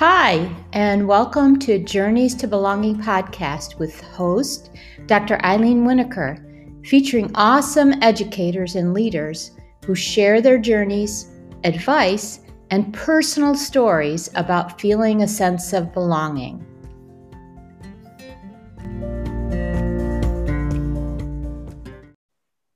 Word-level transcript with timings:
Hi, 0.00 0.50
and 0.72 1.06
welcome 1.06 1.58
to 1.58 1.78
Journeys 1.78 2.34
to 2.36 2.48
Belonging 2.48 2.96
podcast 2.96 3.78
with 3.78 4.00
host 4.00 4.70
Dr. 5.04 5.38
Eileen 5.44 5.84
Winokur, 5.84 6.86
featuring 6.86 7.30
awesome 7.34 7.92
educators 8.02 8.76
and 8.76 8.94
leaders 8.94 9.50
who 9.84 9.94
share 9.94 10.40
their 10.40 10.56
journeys, 10.56 11.28
advice, 11.64 12.40
and 12.70 12.94
personal 12.94 13.54
stories 13.54 14.30
about 14.36 14.80
feeling 14.80 15.20
a 15.20 15.28
sense 15.28 15.74
of 15.74 15.92
belonging. 15.92 16.64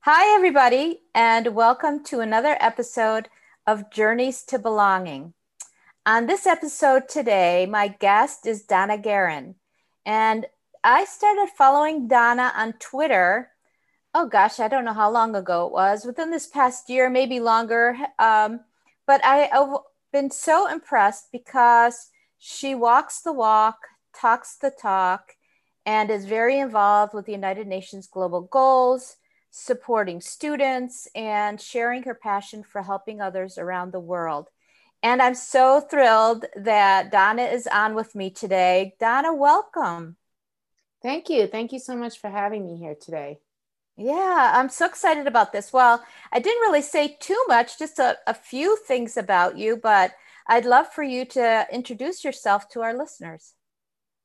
Hi, 0.00 0.36
everybody, 0.36 1.00
and 1.14 1.54
welcome 1.54 2.04
to 2.04 2.20
another 2.20 2.59
episode 2.61 3.30
of 3.66 3.91
Journeys 3.91 4.43
to 4.43 4.59
Belonging. 4.59 5.33
On 6.06 6.26
this 6.26 6.46
episode 6.46 7.08
today, 7.08 7.64
my 7.64 7.88
guest 7.88 8.46
is 8.46 8.64
Donna 8.64 8.98
Guerin. 8.98 9.54
And 10.04 10.44
I 10.84 11.06
started 11.06 11.48
following 11.56 12.08
Donna 12.08 12.52
on 12.54 12.74
Twitter. 12.74 13.48
Oh 14.12 14.27
gosh, 14.27 14.60
I 14.60 14.68
don't 14.68 14.84
know 14.84 14.92
how 14.92 15.10
long 15.10 15.34
ago 15.34 15.66
it 15.66 15.72
was, 15.72 16.04
within 16.04 16.30
this 16.30 16.46
past 16.46 16.90
year, 16.90 17.08
maybe 17.08 17.40
longer. 17.40 17.96
Um, 18.18 18.60
but 19.06 19.24
I, 19.24 19.48
have 19.50 19.78
been 20.12 20.30
so 20.30 20.70
impressed 20.70 21.32
because 21.32 22.10
she 22.36 22.74
walks 22.74 23.22
the 23.22 23.32
walk, 23.32 23.78
talks 24.14 24.56
the 24.56 24.70
talk, 24.70 25.32
and 25.86 26.10
is 26.10 26.27
very 26.27 26.58
involved 26.58 27.14
with 27.14 27.24
the 27.24 27.32
United 27.32 27.66
Nations 27.66 28.08
global 28.08 28.42
goals, 28.42 29.16
supporting 29.50 30.20
students, 30.20 31.08
and 31.14 31.58
sharing 31.58 32.02
her 32.02 32.14
passion 32.14 32.62
for 32.62 32.82
helping 32.82 33.22
others 33.22 33.56
around 33.56 33.92
the 33.92 34.00
world. 34.00 34.50
And 35.04 35.20
I'm 35.20 35.34
so 35.34 35.82
thrilled 35.82 36.46
that 36.56 37.12
Donna 37.12 37.42
is 37.42 37.66
on 37.66 37.94
with 37.94 38.14
me 38.14 38.30
today. 38.30 38.94
Donna, 38.98 39.34
welcome. 39.34 40.16
Thank 41.02 41.28
you. 41.28 41.46
Thank 41.46 41.72
you 41.72 41.78
so 41.78 41.94
much 41.94 42.19
for 42.19 42.30
having 42.30 42.64
me 42.64 42.78
here 42.78 42.94
today. 42.98 43.38
Yeah, 43.98 44.52
I'm 44.56 44.70
so 44.70 44.86
excited 44.86 45.27
about 45.27 45.52
this. 45.52 45.74
Well, 45.74 46.02
I 46.33 46.38
didn't 46.38 46.62
really 46.62 46.80
say 46.80 47.19
too 47.20 47.38
much, 47.48 47.78
just 47.78 47.98
a, 47.98 48.16
a 48.27 48.33
few 48.33 48.78
things 48.78 49.19
about 49.19 49.58
you, 49.58 49.77
but 49.77 50.12
I'd 50.48 50.64
love 50.64 50.91
for 50.91 51.02
you 51.02 51.27
to 51.27 51.66
introduce 51.70 52.24
yourself 52.24 52.70
to 52.70 52.80
our 52.80 52.96
listeners. 52.96 53.52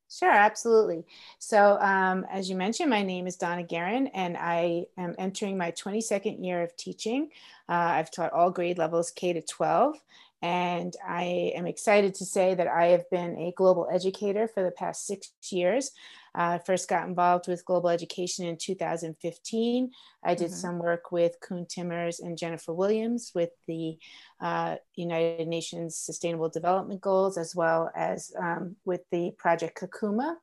Sure, 0.10 0.32
absolutely. 0.32 1.04
So, 1.38 1.78
um, 1.82 2.26
as 2.32 2.50
you 2.50 2.56
mentioned, 2.56 2.90
my 2.90 3.04
name 3.04 3.28
is 3.28 3.36
Donna 3.36 3.64
Guerin, 3.64 4.08
and 4.08 4.38
I 4.38 4.86
am 4.98 5.14
entering 5.20 5.58
my 5.58 5.72
22nd 5.72 6.44
year 6.44 6.64
of 6.64 6.76
teaching. 6.78 7.30
Uh, 7.68 7.74
I've 7.74 8.10
taught 8.10 8.34
all 8.34 8.50
grade 8.50 8.80
levels 8.80 9.12
K 9.12 9.34
to 9.34 9.42
12, 9.42 9.98
and 10.42 10.96
I 11.06 11.52
am 11.56 11.66
excited 11.66 12.16
to 12.16 12.26
say 12.26 12.56
that 12.56 12.68
I 12.68 12.88
have 12.88 13.10
been 13.10 13.38
a 13.38 13.54
global 13.58 13.90
educator 13.92 14.48
for 14.48 14.64
the 14.64 14.72
past 14.72 15.06
six 15.06 15.32
years. 15.52 15.92
I 16.34 16.56
uh, 16.56 16.60
first 16.60 16.88
got 16.88 17.08
involved 17.08 17.48
with 17.48 17.66
global 17.66 17.90
education 17.90 18.46
in 18.46 18.56
2015. 18.56 19.92
I 20.24 20.36
did 20.36 20.46
mm-hmm. 20.46 20.54
some 20.54 20.80
work 20.80 21.12
with 21.12 21.36
Koen 21.42 21.66
Timmers 21.66 22.20
and 22.20 22.38
Jennifer 22.38 22.72
Williams 22.72 23.32
with 23.34 23.50
the 23.68 23.98
uh, 24.40 24.76
United 24.96 25.48
Nations 25.48 25.98
Sustainable 25.98 26.50
Development 26.50 27.02
Goals, 27.02 27.38
as 27.38 27.56
well 27.56 27.92
as 27.96 28.32
um, 28.40 28.76
with 28.86 29.02
the 29.12 29.32
Project 29.38 29.82
Kakuma 29.82 30.36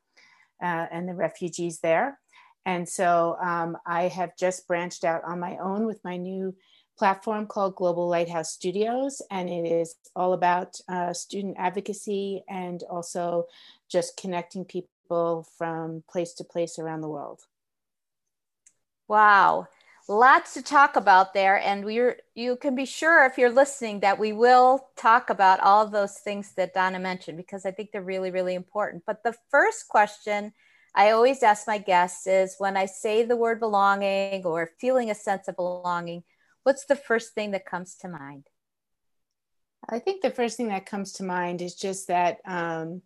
uh, 0.63 0.87
and 0.91 1.09
the 1.09 1.15
refugees 1.15 1.79
there. 1.79 2.19
And 2.67 2.89
so 2.89 3.37
um, 3.41 3.79
I 3.87 4.09
have 4.09 4.37
just 4.37 4.67
branched 4.67 5.05
out 5.05 5.23
on 5.25 5.39
my 5.39 5.57
own 5.59 5.87
with 5.87 6.01
my 6.05 6.17
new 6.17 6.55
platform 6.97 7.47
called 7.47 7.77
Global 7.77 8.09
Lighthouse 8.09 8.53
Studios, 8.53 9.21
and 9.31 9.49
it 9.49 9.67
is 9.67 9.95
all 10.15 10.33
about 10.33 10.81
uh, 10.89 11.13
student 11.13 11.57
advocacy 11.59 12.43
and 12.49 12.83
also 12.91 13.47
just 13.89 14.17
connecting 14.17 14.65
people 14.65 15.47
from 15.57 16.03
place 16.09 16.33
to 16.35 16.45
place 16.45 16.79
around 16.79 17.01
the 17.03 17.09
world. 17.09 17.43
Wow, 19.09 19.69
lots 20.09 20.55
to 20.55 20.63
talk 20.63 20.97
about 20.97 21.35
there, 21.35 21.61
and 21.61 21.85
we're 21.85 22.19
you 22.35 22.57
can 22.57 22.75
be 22.75 22.87
sure 22.87 23.25
if 23.27 23.39
you're 23.39 23.51
listening 23.51 24.01
that 24.01 24.19
we 24.19 24.33
will 24.33 24.89
talk 24.97 25.31
about 25.31 25.61
all 25.61 25.87
those 25.87 26.19
things 26.19 26.53
that 26.57 26.75
Donna 26.75 26.99
mentioned 26.99 27.37
because 27.37 27.65
I 27.65 27.71
think 27.71 27.93
they're 27.93 28.03
really 28.03 28.31
really 28.31 28.55
important. 28.55 29.05
But 29.07 29.23
the 29.23 29.37
first 29.51 29.89
question. 29.89 30.53
I 30.99 31.11
always 31.11 31.43
ask 31.43 31.67
my 31.67 31.77
guests 31.77 32.27
is 32.27 32.57
when 32.57 32.75
I 32.75 32.87
say 32.87 33.23
the 33.23 33.37
word 33.37 33.61
belonging 33.61 34.47
or 34.47 34.71
feeling 34.81 35.11
a 35.11 35.15
sense 35.15 35.47
of 35.47 35.55
belonging, 35.55 36.25
what's 36.67 36.85
the 36.87 36.97
first 36.97 37.33
thing 37.33 37.53
that 37.53 37.65
comes 37.65 37.95
to 37.95 38.09
mind? 38.09 38.49
I 39.89 40.01
think 40.01 40.21
the 40.21 40.33
first 40.33 40.57
thing 40.57 40.67
that 40.69 40.85
comes 40.85 41.13
to 41.13 41.23
mind 41.23 41.63
is 41.63 41.77
just 41.77 42.09
that 42.09 42.39
um, 42.45 43.03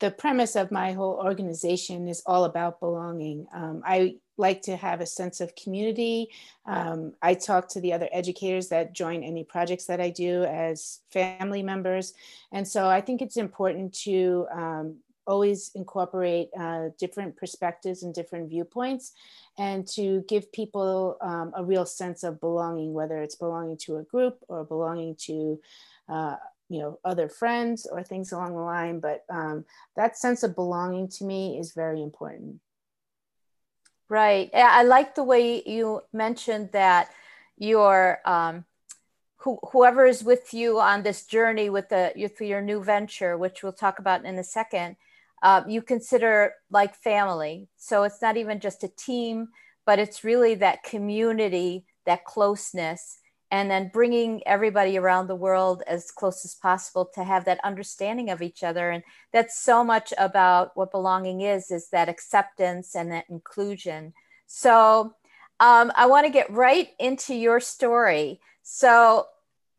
the 0.00 0.10
premise 0.10 0.56
of 0.56 0.72
my 0.72 0.90
whole 0.90 1.20
organization 1.24 2.08
is 2.08 2.24
all 2.26 2.44
about 2.44 2.80
belonging. 2.80 3.46
Um, 3.54 3.82
I 3.86 4.16
like 4.36 4.62
to 4.62 4.74
have 4.74 5.00
a 5.00 5.06
sense 5.06 5.40
of 5.40 5.54
community. 5.54 6.28
Um, 6.66 7.12
I 7.22 7.34
talk 7.34 7.68
to 7.68 7.80
the 7.80 7.92
other 7.92 8.08
educators 8.10 8.68
that 8.70 8.94
join 8.94 9.22
any 9.22 9.44
projects 9.44 9.84
that 9.84 10.00
I 10.00 10.10
do 10.10 10.42
as 10.42 10.98
family 11.12 11.62
members. 11.62 12.14
And 12.50 12.66
so 12.66 12.88
I 12.88 13.00
think 13.00 13.22
it's 13.22 13.36
important 13.36 13.94
to 14.00 14.48
um, 14.52 14.96
always 15.26 15.70
incorporate 15.74 16.50
uh, 16.58 16.88
different 16.98 17.36
perspectives 17.36 18.02
and 18.02 18.14
different 18.14 18.48
viewpoints 18.48 19.12
and 19.58 19.86
to 19.86 20.24
give 20.28 20.52
people 20.52 21.16
um, 21.20 21.52
a 21.56 21.64
real 21.64 21.86
sense 21.86 22.22
of 22.22 22.40
belonging 22.40 22.92
whether 22.92 23.22
it's 23.22 23.36
belonging 23.36 23.76
to 23.76 23.96
a 23.96 24.02
group 24.02 24.38
or 24.48 24.64
belonging 24.64 25.14
to 25.16 25.60
uh, 26.08 26.36
you 26.68 26.80
know 26.80 26.98
other 27.04 27.28
friends 27.28 27.86
or 27.86 28.02
things 28.02 28.32
along 28.32 28.52
the 28.52 28.60
line. 28.60 29.00
But 29.00 29.24
um, 29.30 29.64
that 29.96 30.16
sense 30.18 30.42
of 30.42 30.54
belonging 30.54 31.08
to 31.08 31.24
me 31.24 31.58
is 31.58 31.72
very 31.72 32.02
important. 32.02 32.60
Right. 34.08 34.50
I 34.54 34.82
like 34.82 35.14
the 35.14 35.24
way 35.24 35.62
you 35.64 36.02
mentioned 36.12 36.70
that 36.72 37.10
your 37.56 38.20
um, 38.26 38.64
whoever 39.72 40.06
is 40.06 40.24
with 40.24 40.54
you 40.54 40.80
on 40.80 41.02
this 41.02 41.26
journey 41.26 41.68
with 41.68 41.88
the 41.90 42.12
with 42.16 42.40
your 42.40 42.62
new 42.62 42.82
venture 42.82 43.36
which 43.36 43.62
we'll 43.62 43.72
talk 43.72 43.98
about 43.98 44.24
in 44.24 44.38
a 44.38 44.44
second 44.44 44.96
uh, 45.44 45.62
you 45.68 45.82
consider 45.82 46.54
like 46.70 46.96
family. 46.96 47.68
So 47.76 48.02
it's 48.02 48.22
not 48.22 48.38
even 48.38 48.58
just 48.58 48.82
a 48.82 48.88
team, 48.88 49.48
but 49.84 49.98
it's 49.98 50.24
really 50.24 50.54
that 50.56 50.82
community, 50.82 51.84
that 52.06 52.24
closeness, 52.24 53.18
and 53.50 53.70
then 53.70 53.90
bringing 53.92 54.42
everybody 54.46 54.96
around 54.96 55.26
the 55.26 55.34
world 55.36 55.82
as 55.86 56.10
close 56.10 56.44
as 56.46 56.54
possible 56.54 57.08
to 57.14 57.22
have 57.22 57.44
that 57.44 57.60
understanding 57.62 58.30
of 58.30 58.40
each 58.40 58.62
other. 58.62 58.90
And 58.90 59.04
that's 59.34 59.60
so 59.60 59.84
much 59.84 60.14
about 60.16 60.72
what 60.76 60.90
belonging 60.90 61.42
is, 61.42 61.70
is 61.70 61.90
that 61.90 62.08
acceptance 62.08 62.96
and 62.96 63.12
that 63.12 63.26
inclusion. 63.28 64.14
So 64.46 65.14
um, 65.60 65.92
I 65.94 66.06
want 66.06 66.26
to 66.26 66.32
get 66.32 66.50
right 66.50 66.88
into 66.98 67.34
your 67.34 67.60
story. 67.60 68.40
So 68.62 69.26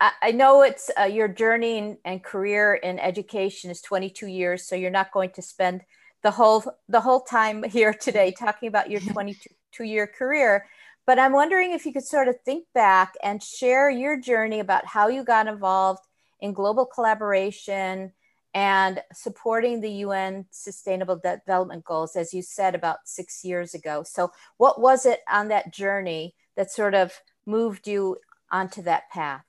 I 0.02 0.32
know 0.32 0.62
it's 0.62 0.92
uh, 1.00 1.04
your 1.04 1.30
journey 1.30 1.98
and, 2.04 2.24
career 2.24 2.74
in 2.76 3.00
education 3.00 3.72
is 3.72 3.82
22 3.82 4.28
years, 4.28 4.68
so 4.68 4.76
you're 4.76 4.92
not 4.92 5.12
going 5.12 5.30
to 5.32 5.42
spend 5.42 5.82
the 6.22 6.32
whole 6.32 6.64
the 6.90 7.00
whole 7.00 7.22
time 7.22 7.64
here 7.70 7.94
today 7.94 8.32
talking 8.32 8.68
about 8.68 8.92
your 8.92 9.00
22 9.14 9.84
year 9.84 10.06
career. 10.08 10.66
But 11.08 11.20
I'm 11.20 11.34
wondering 11.34 11.72
if 11.72 11.86
you 11.86 11.94
could 11.94 12.06
sort 12.06 12.28
of 12.28 12.36
think 12.44 12.66
back 12.74 13.14
and 13.24 13.42
share 13.42 13.90
your 13.90 14.20
journey 14.20 14.60
about 14.60 14.86
how 14.86 15.08
you 15.08 15.24
got 15.24 15.48
involved 15.48 16.04
in 16.42 16.52
global 16.52 16.86
collaboration 16.86 18.12
and 18.54 19.02
supporting 19.14 19.82
the 19.82 19.92
UN 19.92 20.46
Sustainable 20.50 21.18
Development 21.18 21.84
Goals, 21.84 22.16
as 22.16 22.34
you 22.34 22.42
said 22.42 22.74
about 22.74 23.00
six 23.06 23.46
years 23.46 23.74
ago. 23.74 24.04
So, 24.04 24.32
what 24.58 24.82
was 24.82 25.06
it 25.06 25.22
on 25.30 25.48
that 25.50 25.74
journey 25.74 26.36
that 26.58 26.72
sort 26.72 26.96
of 26.96 27.14
moved 27.46 27.88
you 27.88 28.18
onto 28.52 28.82
that 28.82 29.10
path? 29.10 29.44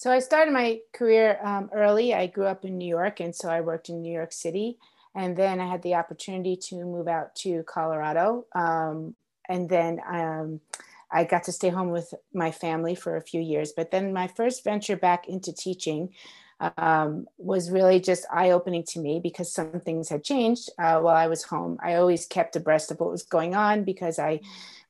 So 0.00 0.10
I 0.10 0.20
started 0.20 0.54
my 0.54 0.78
career 0.94 1.38
um, 1.44 1.68
early. 1.74 2.14
I 2.14 2.26
grew 2.26 2.46
up 2.46 2.64
in 2.64 2.78
New 2.78 2.88
York, 2.88 3.20
and 3.20 3.36
so 3.36 3.50
I 3.50 3.60
worked 3.60 3.90
in 3.90 4.00
New 4.00 4.10
York 4.10 4.32
City. 4.32 4.78
And 5.14 5.36
then 5.36 5.60
I 5.60 5.68
had 5.68 5.82
the 5.82 5.96
opportunity 5.96 6.56
to 6.56 6.76
move 6.76 7.06
out 7.06 7.36
to 7.42 7.62
Colorado. 7.64 8.46
Um, 8.54 9.14
and 9.46 9.68
then 9.68 10.00
um, 10.10 10.60
I 11.12 11.24
got 11.24 11.44
to 11.44 11.52
stay 11.52 11.68
home 11.68 11.90
with 11.90 12.14
my 12.32 12.50
family 12.50 12.94
for 12.94 13.18
a 13.18 13.20
few 13.20 13.42
years. 13.42 13.74
But 13.76 13.90
then 13.90 14.14
my 14.14 14.26
first 14.26 14.64
venture 14.64 14.96
back 14.96 15.28
into 15.28 15.52
teaching 15.52 16.14
um, 16.76 17.26
was 17.38 17.70
really 17.70 18.00
just 18.00 18.26
eye 18.30 18.50
opening 18.50 18.84
to 18.88 19.00
me 19.00 19.20
because 19.22 19.52
some 19.52 19.80
things 19.80 20.08
had 20.08 20.22
changed 20.22 20.70
uh, 20.78 21.00
while 21.00 21.16
I 21.16 21.26
was 21.26 21.42
home. 21.42 21.78
I 21.82 21.94
always 21.94 22.26
kept 22.26 22.56
abreast 22.56 22.90
of 22.90 23.00
what 23.00 23.10
was 23.10 23.22
going 23.22 23.54
on 23.54 23.84
because 23.84 24.18
I 24.18 24.40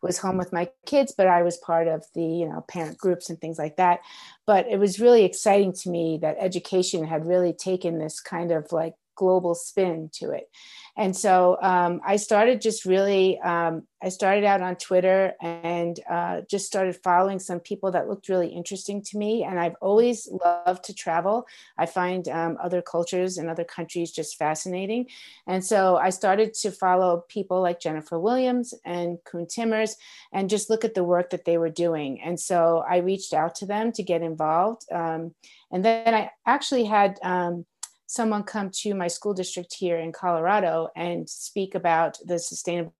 was 0.02 0.18
home 0.18 0.36
with 0.36 0.52
my 0.52 0.68
kids, 0.86 1.12
but 1.16 1.26
I 1.26 1.42
was 1.42 1.56
part 1.58 1.86
of 1.86 2.04
the 2.14 2.22
you 2.22 2.48
know 2.48 2.64
parent 2.68 2.98
groups 2.98 3.30
and 3.30 3.40
things 3.40 3.58
like 3.58 3.76
that. 3.76 4.00
But 4.46 4.66
it 4.66 4.78
was 4.78 5.00
really 5.00 5.24
exciting 5.24 5.72
to 5.74 5.90
me 5.90 6.18
that 6.22 6.36
education 6.40 7.06
had 7.06 7.26
really 7.26 7.52
taken 7.52 7.98
this 7.98 8.20
kind 8.20 8.50
of 8.50 8.72
like 8.72 8.94
global 9.20 9.54
spin 9.54 10.08
to 10.14 10.30
it. 10.30 10.48
And 10.96 11.16
so 11.16 11.56
um, 11.62 12.00
I 12.04 12.16
started 12.16 12.60
just 12.60 12.84
really, 12.84 13.38
um, 13.40 13.86
I 14.02 14.08
started 14.08 14.44
out 14.44 14.60
on 14.60 14.76
Twitter 14.76 15.34
and 15.40 15.98
uh, 16.10 16.40
just 16.50 16.66
started 16.66 16.96
following 16.96 17.38
some 17.38 17.60
people 17.60 17.92
that 17.92 18.08
looked 18.08 18.28
really 18.28 18.48
interesting 18.48 19.02
to 19.04 19.18
me. 19.18 19.44
And 19.44 19.58
I've 19.58 19.76
always 19.80 20.28
loved 20.44 20.84
to 20.84 20.94
travel. 20.94 21.46
I 21.78 21.86
find 21.86 22.26
um, 22.28 22.58
other 22.62 22.82
cultures 22.82 23.38
and 23.38 23.48
other 23.48 23.64
countries 23.64 24.10
just 24.10 24.36
fascinating. 24.36 25.06
And 25.46 25.64
so 25.64 25.96
I 25.96 26.10
started 26.10 26.54
to 26.62 26.70
follow 26.70 27.24
people 27.28 27.60
like 27.62 27.80
Jennifer 27.80 28.18
Williams 28.18 28.74
and 28.84 29.18
Koen 29.24 29.46
Timmers 29.46 29.96
and 30.32 30.50
just 30.50 30.70
look 30.70 30.84
at 30.84 30.94
the 30.94 31.04
work 31.04 31.30
that 31.30 31.44
they 31.44 31.58
were 31.58 31.70
doing. 31.70 32.20
And 32.20 32.38
so 32.38 32.84
I 32.88 32.98
reached 32.98 33.32
out 33.32 33.54
to 33.56 33.66
them 33.66 33.92
to 33.92 34.02
get 34.02 34.22
involved. 34.22 34.82
Um, 34.90 35.34
and 35.72 35.84
then 35.84 36.14
I 36.14 36.30
actually 36.46 36.84
had 36.84 37.18
um, 37.22 37.64
someone 38.10 38.42
come 38.42 38.70
to 38.70 38.92
my 38.92 39.06
school 39.06 39.32
district 39.32 39.72
here 39.72 39.96
in 39.96 40.10
Colorado 40.10 40.88
and 40.96 41.30
speak 41.30 41.76
about 41.76 42.18
the 42.24 42.40
sustainable 42.40 42.92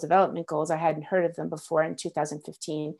development 0.00 0.44
goals. 0.48 0.72
I 0.72 0.76
hadn't 0.76 1.04
heard 1.04 1.24
of 1.24 1.36
them 1.36 1.48
before 1.48 1.84
in 1.84 1.94
2015. 1.94 2.96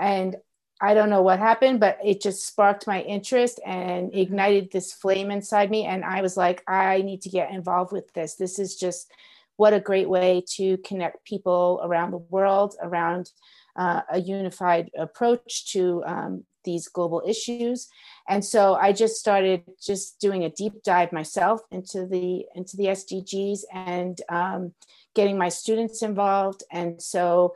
And 0.00 0.36
I 0.80 0.94
don't 0.94 1.10
know 1.10 1.20
what 1.20 1.38
happened, 1.38 1.78
but 1.78 1.98
it 2.02 2.22
just 2.22 2.46
sparked 2.46 2.86
my 2.86 3.02
interest 3.02 3.60
and 3.66 4.14
ignited 4.14 4.72
this 4.72 4.94
flame 4.94 5.30
inside 5.30 5.70
me. 5.70 5.84
And 5.84 6.06
I 6.06 6.22
was 6.22 6.38
like, 6.38 6.62
I 6.66 7.02
need 7.02 7.20
to 7.22 7.28
get 7.28 7.50
involved 7.50 7.92
with 7.92 8.10
this. 8.14 8.36
This 8.36 8.58
is 8.58 8.74
just 8.74 9.12
what 9.56 9.74
a 9.74 9.80
great 9.80 10.08
way 10.08 10.42
to 10.56 10.78
connect 10.78 11.26
people 11.26 11.82
around 11.84 12.12
the 12.12 12.24
world 12.30 12.76
around 12.80 13.30
uh, 13.76 14.00
a 14.10 14.20
unified 14.20 14.90
approach 14.96 15.70
to 15.72 16.02
um, 16.06 16.44
these 16.64 16.88
global 16.88 17.22
issues. 17.26 17.88
And 18.28 18.44
so 18.44 18.74
i 18.74 18.92
just 18.92 19.16
started 19.16 19.62
just 19.80 20.20
doing 20.20 20.44
a 20.44 20.50
deep 20.50 20.82
dive 20.82 21.12
myself 21.12 21.60
into 21.70 22.06
the 22.06 22.46
into 22.54 22.76
the 22.76 22.86
sdgs 22.86 23.60
and 23.72 24.20
um, 24.28 24.72
getting 25.14 25.38
my 25.38 25.48
students 25.48 26.02
involved. 26.02 26.62
And 26.70 27.00
so 27.00 27.54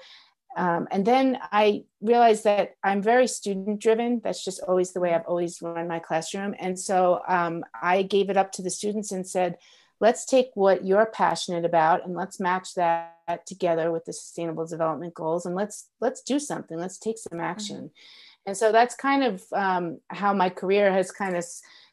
um, 0.56 0.88
and 0.90 1.04
then 1.04 1.38
i 1.52 1.84
realized 2.00 2.44
that 2.44 2.74
i'm 2.82 3.02
very 3.02 3.26
student 3.26 3.80
driven 3.80 4.20
that's 4.24 4.44
just 4.44 4.60
always 4.62 4.92
the 4.92 5.00
way 5.00 5.14
i've 5.14 5.26
always 5.26 5.62
run 5.62 5.88
my 5.88 5.98
classroom. 5.98 6.54
And 6.58 6.78
so 6.78 7.20
um, 7.28 7.64
i 7.80 8.02
gave 8.02 8.30
it 8.30 8.36
up 8.36 8.52
to 8.52 8.62
the 8.62 8.70
students 8.70 9.12
and 9.12 9.26
said 9.26 9.56
let's 10.00 10.24
take 10.24 10.50
what 10.54 10.84
you're 10.84 11.06
passionate 11.06 11.64
about 11.64 12.04
and 12.04 12.14
let's 12.14 12.38
match 12.38 12.74
that 12.74 13.14
together 13.46 13.90
with 13.90 14.04
the 14.04 14.12
sustainable 14.12 14.66
development 14.66 15.14
goals 15.14 15.46
and 15.46 15.54
let's 15.54 15.88
let's 16.00 16.22
do 16.22 16.38
something. 16.38 16.78
Let's 16.78 16.98
take 16.98 17.18
some 17.18 17.40
action. 17.40 17.76
mm-hmm 17.76 18.27
and 18.48 18.56
so 18.56 18.72
that's 18.72 18.94
kind 18.94 19.24
of 19.24 19.44
um, 19.52 20.00
how 20.08 20.32
my 20.32 20.48
career 20.48 20.90
has 20.90 21.10
kind 21.10 21.36
of 21.36 21.44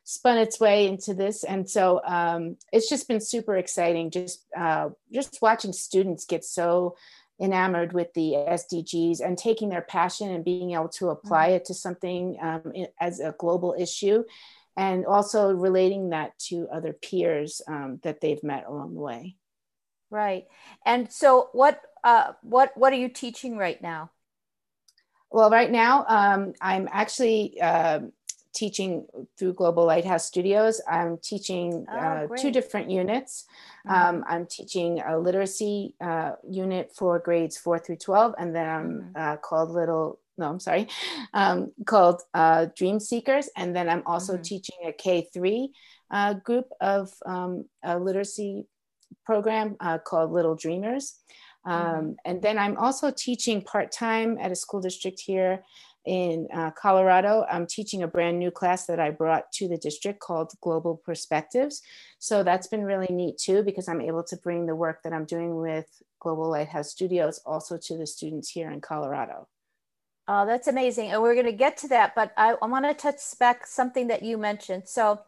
spun 0.05 0.37
its 0.37 0.57
way 0.57 0.87
into 0.87 1.13
this. 1.13 1.43
And 1.43 1.69
so 1.69 1.99
um, 2.05 2.55
it's 2.71 2.87
just 2.87 3.09
been 3.09 3.19
super 3.19 3.57
exciting 3.57 4.09
just 4.09 4.45
uh, 4.57 4.91
just 5.11 5.39
watching 5.41 5.73
students 5.73 6.23
get 6.23 6.45
so 6.45 6.95
enamored 7.41 7.91
with 7.91 8.13
the 8.13 8.31
sdgs 8.31 9.19
and 9.19 9.37
taking 9.37 9.67
their 9.67 9.81
passion 9.81 10.29
and 10.29 10.45
being 10.45 10.71
able 10.71 10.87
to 10.87 11.09
apply 11.09 11.47
it 11.47 11.65
to 11.65 11.73
something 11.73 12.37
um, 12.41 12.71
as 13.01 13.19
a 13.19 13.35
global 13.37 13.75
issue 13.77 14.23
and 14.77 15.05
also 15.05 15.51
relating 15.51 16.11
that 16.11 16.39
to 16.39 16.69
other 16.71 16.93
peers 16.93 17.61
um, 17.67 17.99
that 18.03 18.21
they've 18.21 18.43
met 18.43 18.63
along 18.65 18.93
the 18.93 19.01
way. 19.01 19.35
Right. 20.09 20.45
And 20.85 21.11
so 21.11 21.49
what 21.51 21.81
uh, 22.05 22.31
what 22.43 22.71
what 22.77 22.93
are 22.93 22.97
you 22.97 23.09
teaching 23.09 23.57
right 23.57 23.81
now 23.81 24.11
well, 25.35 25.49
right 25.49 25.69
now, 25.69 26.05
um, 26.07 26.53
I'm 26.61 26.87
actually 26.93 27.59
uh, 27.61 27.99
teaching 28.53 29.05
through 29.37 29.51
Global 29.55 29.83
Lighthouse 29.83 30.23
Studios. 30.25 30.79
I'm 30.89 31.17
teaching 31.17 31.85
oh, 31.91 31.97
uh, 31.97 32.27
two 32.37 32.51
different 32.51 32.89
units. 32.89 33.43
Mm-hmm. 33.85 34.15
Um, 34.17 34.23
I'm 34.29 34.45
teaching 34.45 35.01
a 35.01 35.19
literacy 35.19 35.93
uh, 35.99 36.35
unit 36.49 36.93
for 36.95 37.19
grades 37.19 37.57
four 37.57 37.79
through 37.79 37.97
12, 37.97 38.35
and 38.37 38.55
then 38.55 38.69
I'm 38.69 38.87
mm-hmm. 38.87 39.11
uh, 39.13 39.35
called 39.35 39.71
Little, 39.71 40.21
no, 40.37 40.47
I'm 40.47 40.61
sorry, 40.61 40.87
um, 41.33 41.73
called 41.85 42.21
uh, 42.33 42.67
Dream 42.73 43.01
Seekers. 43.01 43.49
And 43.57 43.75
then 43.75 43.89
I'm 43.89 44.03
also 44.05 44.35
mm-hmm. 44.35 44.41
teaching 44.41 44.77
a 44.85 44.93
K3 44.93 45.67
uh, 46.11 46.33
group 46.35 46.69
of 46.79 47.11
um, 47.25 47.65
a 47.83 47.99
literacy 47.99 48.67
program 49.25 49.75
called 50.05 50.31
Little 50.31 50.55
Dreamers. 50.55 51.19
Mm-hmm. 51.65 51.97
Um, 51.97 52.15
and 52.25 52.41
then 52.41 52.57
I'm 52.57 52.77
also 52.77 53.11
teaching 53.11 53.61
part 53.61 53.91
time 53.91 54.37
at 54.39 54.51
a 54.51 54.55
school 54.55 54.81
district 54.81 55.19
here 55.19 55.63
in 56.05 56.47
uh, 56.53 56.71
Colorado. 56.71 57.45
I'm 57.49 57.65
teaching 57.65 58.03
a 58.03 58.07
brand 58.07 58.37
new 58.37 58.51
class 58.51 58.85
that 58.85 58.99
I 58.99 59.09
brought 59.09 59.51
to 59.53 59.67
the 59.67 59.77
district 59.77 60.19
called 60.19 60.51
Global 60.61 60.97
Perspectives. 60.97 61.81
So 62.19 62.43
that's 62.43 62.67
been 62.67 62.83
really 62.83 63.11
neat 63.11 63.37
too, 63.37 63.63
because 63.63 63.87
I'm 63.87 64.01
able 64.01 64.23
to 64.25 64.37
bring 64.37 64.65
the 64.65 64.75
work 64.75 65.01
that 65.03 65.13
I'm 65.13 65.25
doing 65.25 65.55
with 65.55 65.87
Global 66.19 66.49
Lighthouse 66.49 66.91
Studios 66.91 67.39
also 67.45 67.77
to 67.77 67.97
the 67.97 68.05
students 68.05 68.49
here 68.49 68.69
in 68.69 68.81
Colorado. 68.81 69.47
Oh, 70.27 70.45
that's 70.45 70.67
amazing. 70.67 71.11
And 71.11 71.21
we're 71.21 71.35
going 71.35 71.45
to 71.45 71.51
get 71.51 71.77
to 71.77 71.87
that, 71.89 72.15
but 72.15 72.33
I, 72.35 72.55
I 72.61 72.65
want 72.65 72.85
to 72.85 72.93
touch 72.93 73.19
back 73.39 73.67
something 73.67 74.07
that 74.07 74.23
you 74.23 74.37
mentioned. 74.37 74.83
So, 74.87 75.21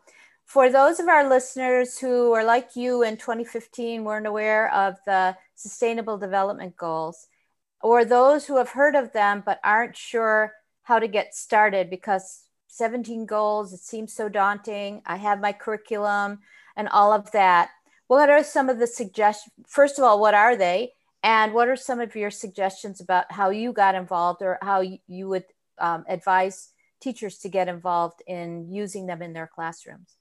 for 0.45 0.69
those 0.71 1.01
of 1.01 1.09
our 1.09 1.27
listeners 1.27 1.99
who 1.99 2.31
are 2.31 2.45
like 2.45 2.77
you 2.77 3.03
in 3.03 3.17
2015 3.17 4.05
weren't 4.05 4.25
aware 4.25 4.73
of 4.73 4.95
the 5.05 5.35
sustainable 5.57 6.17
development 6.17 6.75
goals 6.75 7.27
or 7.81 8.05
those 8.05 8.45
who 8.45 8.57
have 8.57 8.69
heard 8.69 8.95
of 8.95 9.11
them 9.13 9.43
but 9.45 9.59
aren't 9.63 9.95
sure 9.95 10.53
how 10.83 10.99
to 10.99 11.07
get 11.07 11.35
started 11.35 11.89
because 11.89 12.43
17 12.67 13.25
goals 13.25 13.73
it 13.73 13.79
seems 13.79 14.13
so 14.13 14.29
daunting. 14.29 15.01
I 15.05 15.17
have 15.17 15.41
my 15.41 15.51
curriculum 15.51 16.39
and 16.75 16.87
all 16.89 17.11
of 17.11 17.31
that. 17.31 17.69
What 18.07 18.29
are 18.29 18.43
some 18.43 18.69
of 18.69 18.79
the 18.79 18.87
suggestions 18.87 19.53
first 19.67 19.97
of 19.97 20.03
all 20.03 20.19
what 20.19 20.33
are 20.33 20.55
they? 20.55 20.93
And 21.23 21.53
what 21.53 21.67
are 21.67 21.75
some 21.75 21.99
of 21.99 22.15
your 22.15 22.31
suggestions 22.31 23.01
about 23.01 23.31
how 23.31 23.49
you 23.49 23.73
got 23.73 23.95
involved 23.95 24.41
or 24.41 24.59
how 24.61 24.81
you 24.81 25.27
would 25.27 25.45
um, 25.79 26.05
advise 26.07 26.69
teachers 27.01 27.39
to 27.39 27.49
get 27.49 27.67
involved 27.67 28.21
in 28.27 28.71
using 28.71 29.07
them 29.07 29.21
in 29.21 29.33
their 29.33 29.47
classrooms 29.47 30.16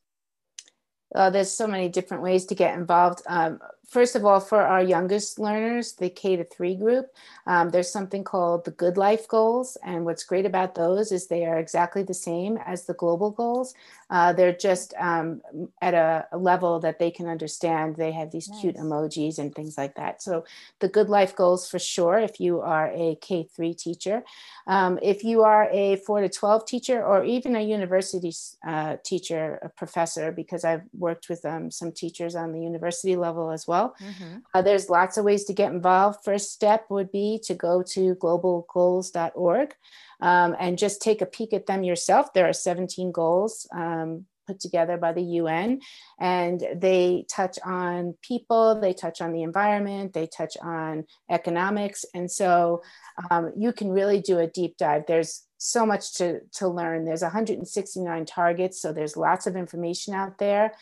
uh, 1.15 1.31
there's 1.31 1.51
so 1.51 1.67
many 1.67 1.89
different 1.89 2.23
ways 2.23 2.45
to 2.47 2.55
get 2.55 2.77
involved. 2.77 3.23
Um, 3.27 3.61
first 3.89 4.17
of 4.17 4.25
all, 4.25 4.41
for 4.41 4.61
our 4.61 4.83
youngest 4.83 5.39
learners, 5.39 5.93
the 5.93 6.11
K 6.11 6.37
to 6.37 6.45
three 6.45 6.75
group, 6.75 7.07
um, 7.47 7.71
there's 7.71 7.91
something 7.91 8.25
called 8.25 8.65
the 8.65 8.73
Good 8.73 8.97
Life 8.97 9.29
Goals. 9.29 9.77
And 9.85 10.05
what's 10.05 10.25
great 10.25 10.47
about 10.47 10.75
those 10.75 11.13
is 11.13 11.27
they 11.27 11.47
are 11.47 11.59
exactly 11.59 12.03
the 12.03 12.15
same 12.15 12.59
as 12.67 12.85
the 12.85 12.95
global 12.95 13.31
goals. 13.31 13.75
Uh, 14.11 14.33
they're 14.33 14.53
just 14.53 14.95
um, 14.99 15.41
at 15.81 15.95
a, 15.95 16.27
a, 16.33 16.39
level 16.39 16.81
that 16.81 16.99
they 16.99 17.11
can 17.11 17.29
understand. 17.29 17.97
They 17.97 18.13
have 18.13 18.31
these 18.31 18.49
nice. 18.49 18.61
cute 18.61 18.77
emojis 18.77 19.39
and 19.39 19.55
things 19.55 19.79
like 19.79 19.95
that. 19.97 20.23
So 20.23 20.45
the 20.81 20.89
Good 20.89 21.09
Life 21.09 21.37
Goals 21.37 21.69
for 21.69 21.79
sure, 21.79 22.19
if 22.19 22.41
you 22.41 22.61
are 22.61 22.91
a 22.95 23.17
K 23.21 23.49
three 23.55 23.75
teacher. 23.75 24.25
Um, 24.67 24.99
if 25.03 25.23
you 25.23 25.43
are 25.43 25.69
a 25.71 25.97
four 25.97 26.21
to 26.21 26.29
12 26.29 26.67
teacher 26.67 27.05
or 27.05 27.25
even 27.25 27.55
a 27.55 27.61
university 27.61 28.33
uh, 28.67 28.97
teacher, 29.05 29.61
a 29.63 29.69
professor, 29.69 30.33
because 30.33 30.65
I've 30.65 30.83
worked 30.97 31.29
with 31.29 31.45
um, 31.45 31.71
some 31.71 31.93
teachers 31.93 32.35
on 32.35 32.53
the 32.53 32.61
university 32.61 33.15
level 33.15 33.51
as 33.51 33.67
well 33.67 33.77
well. 33.77 33.95
Mm-hmm. 34.01 34.39
Uh, 34.55 34.63
there's 34.63 34.91
lots 34.91 35.17
of 35.17 35.25
ways 35.25 35.45
to 35.45 35.53
get 35.53 35.73
involved. 35.73 36.25
First 36.25 36.53
step 36.53 36.87
would 36.89 37.13
be 37.13 37.41
to 37.45 37.55
go 37.55 37.83
to 37.83 38.15
globalgoals.org 38.17 39.75
um, 40.21 40.57
and 40.59 40.79
just 40.79 41.03
take 41.03 41.23
a 41.23 41.27
peek 41.27 41.53
at 41.53 41.67
them 41.67 41.85
yourself. 41.85 42.33
There 42.33 42.49
are 42.49 42.53
17 42.53 43.13
goals. 43.13 43.67
Um, 43.73 44.27
put 44.47 44.61
together 44.61 44.97
by 44.97 45.13
the 45.13 45.23
UN, 45.23 45.81
and 46.21 46.63
they 46.77 47.27
touch 47.29 47.59
on 47.65 48.15
people, 48.23 48.81
they 48.81 48.93
touch 48.93 49.21
on 49.21 49.33
the 49.33 49.43
environment, 49.43 50.13
they 50.13 50.29
touch 50.29 50.57
on 50.63 51.05
economics, 51.29 52.05
and 52.15 52.31
so 52.31 52.81
um, 53.29 53.53
you 53.57 53.73
can 53.73 53.91
really 53.91 54.21
do 54.21 54.39
a 54.39 54.47
deep 54.47 54.77
dive. 54.77 55.03
There's 55.09 55.45
so 55.59 55.85
much 55.85 56.15
to, 56.19 56.43
to 56.59 56.69
learn. 56.69 57.05
There's 57.05 57.23
169 57.23 58.25
targets, 58.25 58.81
so 58.81 58.93
there's 58.93 59.17
lots 59.17 59.49
of 59.49 59.57
information 59.57 60.15
out 60.15 60.39
there 60.39 60.75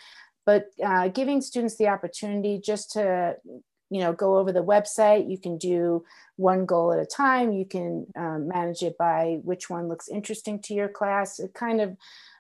but 0.47 0.67
uh, 0.85 1.09
giving 1.09 1.41
students 1.41 1.77
the 1.77 1.89
opportunity 1.89 2.61
just 2.63 2.93
to 2.93 3.37
you 3.95 4.01
know 4.01 4.13
go 4.13 4.39
over 4.39 4.51
the 4.51 4.65
website. 4.65 5.31
You 5.31 5.39
can 5.39 5.57
do 5.57 6.05
one 6.35 6.67
goal 6.67 6.93
at 6.93 6.99
a 6.99 7.07
time. 7.07 7.53
You 7.53 7.65
can 7.65 8.09
um, 8.17 8.49
manage 8.49 8.83
it 8.83 8.99
by 8.99 9.39
which 9.45 9.71
one 9.71 9.87
looks 9.87 10.09
interesting 10.09 10.61
to 10.63 10.75
your 10.75 10.89
class. 10.89 11.39
It 11.39 11.55
kind 11.55 11.81
of 11.81 11.97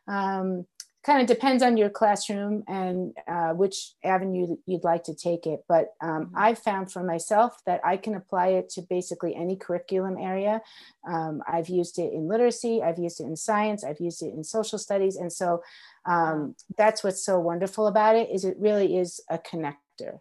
um, 0.08 0.66
kind 1.04 1.20
of 1.20 1.28
depends 1.28 1.62
on 1.62 1.76
your 1.76 1.90
classroom 1.90 2.64
and 2.66 3.12
uh, 3.28 3.50
which 3.50 3.92
avenue 4.02 4.56
you'd 4.66 4.82
like 4.82 5.04
to 5.04 5.14
take 5.14 5.46
it. 5.46 5.60
But 5.68 5.94
um, 6.00 6.26
mm-hmm. 6.26 6.36
i've 6.36 6.58
found 6.58 6.90
for 6.90 7.04
myself 7.04 7.60
that 7.66 7.80
i 7.84 7.96
can 7.96 8.16
apply 8.16 8.48
it 8.48 8.68
to 8.70 8.82
basically 8.82 9.36
any 9.36 9.54
curriculum 9.54 10.16
area. 10.18 10.60
Um, 11.08 11.40
i've 11.46 11.68
used 11.68 12.00
it 12.00 12.12
in 12.12 12.26
literacy 12.26 12.82
i've 12.82 12.98
used 12.98 13.20
it 13.20 13.24
in 13.24 13.36
science 13.36 13.84
i've 13.84 14.00
used 14.00 14.22
it 14.22 14.34
in 14.34 14.42
social 14.42 14.78
studies. 14.78 15.14
And 15.14 15.32
so 15.32 15.62
um, 16.04 16.56
that's 16.76 17.04
what's 17.04 17.24
so 17.24 17.38
wonderful 17.38 17.86
about 17.86 18.16
it 18.16 18.28
is 18.34 18.44
it 18.44 18.56
really 18.58 18.96
is 18.96 19.20
a 19.30 19.38
connector. 19.38 20.18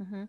Mm-hmm. 0.00 0.24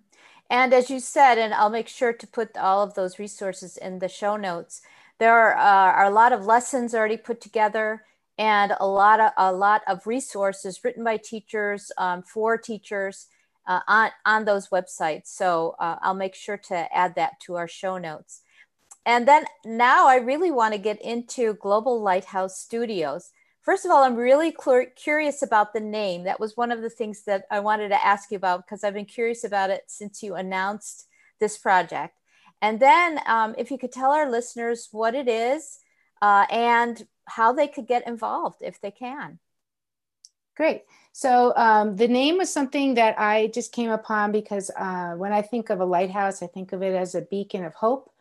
And 0.51 0.71
as 0.71 0.91
you 0.91 0.99
said 0.99 1.39
and 1.39 1.51
i'll 1.55 1.71
make 1.71 1.87
sure 1.87 2.13
to 2.13 2.27
put 2.27 2.55
all 2.55 2.83
of 2.83 2.93
those 2.93 3.17
resources 3.17 3.77
in 3.77 3.97
the 3.97 4.07
show 4.07 4.37
notes 4.37 4.81
there 5.17 5.33
are, 5.33 5.55
uh, 5.55 5.93
are 5.93 6.05
a 6.05 6.13
lot 6.13 6.33
of 6.33 6.45
lessons 6.45 6.93
already 6.93 7.17
put 7.17 7.41
together 7.41 8.03
and 8.37 8.73
a 8.79 8.87
lot 8.87 9.19
of 9.19 9.31
a 9.37 9.53
lot 9.53 9.83
of 9.87 10.07
resources 10.07 10.83
written 10.83 11.03
by 11.03 11.15
teachers 11.15 11.91
um, 11.99 12.23
for 12.23 12.57
teachers 12.57 13.27
uh, 13.67 13.81
on 13.87 14.09
on 14.25 14.45
those 14.45 14.69
websites. 14.69 15.27
So 15.27 15.75
uh, 15.79 15.97
I'll 16.01 16.15
make 16.15 16.33
sure 16.33 16.57
to 16.57 16.87
add 16.91 17.13
that 17.15 17.39
to 17.41 17.55
our 17.55 17.67
show 17.67 17.99
notes. 17.99 18.41
And 19.05 19.27
then 19.27 19.45
now 19.63 20.07
I 20.07 20.15
really 20.15 20.49
want 20.49 20.73
to 20.73 20.79
get 20.79 20.99
into 21.01 21.53
Global 21.53 22.01
Lighthouse 22.01 22.59
Studios. 22.59 23.29
First 23.61 23.85
of 23.85 23.91
all, 23.91 24.03
I'm 24.03 24.15
really 24.15 24.55
cl- 24.59 24.87
curious 24.95 25.43
about 25.43 25.73
the 25.73 25.79
name. 25.79 26.23
That 26.23 26.39
was 26.39 26.57
one 26.57 26.71
of 26.71 26.81
the 26.81 26.89
things 26.89 27.23
that 27.25 27.45
I 27.51 27.59
wanted 27.59 27.89
to 27.89 28.05
ask 28.05 28.31
you 28.31 28.37
about 28.37 28.65
because 28.65 28.83
I've 28.83 28.95
been 28.95 29.05
curious 29.05 29.43
about 29.43 29.69
it 29.69 29.83
since 29.87 30.23
you 30.23 30.35
announced 30.35 31.07
this 31.39 31.57
project. 31.57 32.15
And 32.61 32.79
then, 32.79 33.19
um, 33.27 33.55
if 33.57 33.71
you 33.71 33.77
could 33.77 33.91
tell 33.91 34.11
our 34.11 34.29
listeners 34.29 34.89
what 34.91 35.15
it 35.15 35.27
is 35.27 35.79
uh, 36.21 36.45
and 36.49 37.05
how 37.25 37.53
they 37.53 37.67
could 37.67 37.87
get 37.87 38.07
involved 38.07 38.57
if 38.61 38.81
they 38.81 38.91
can. 38.91 39.39
Great. 40.55 40.83
So 41.13 41.53
um, 41.55 41.95
the 41.95 42.07
name 42.07 42.37
was 42.37 42.51
something 42.51 42.95
that 42.95 43.19
I 43.19 43.47
just 43.47 43.71
came 43.71 43.89
upon 43.89 44.31
because 44.31 44.69
uh, 44.77 45.13
when 45.15 45.31
I 45.31 45.41
think 45.41 45.69
of 45.69 45.79
a 45.79 45.85
lighthouse, 45.85 46.43
I 46.43 46.47
think 46.47 46.71
of 46.71 46.81
it 46.83 46.93
as 46.93 47.15
a 47.15 47.21
beacon 47.21 47.63
of 47.63 47.73
hope. 47.73 48.11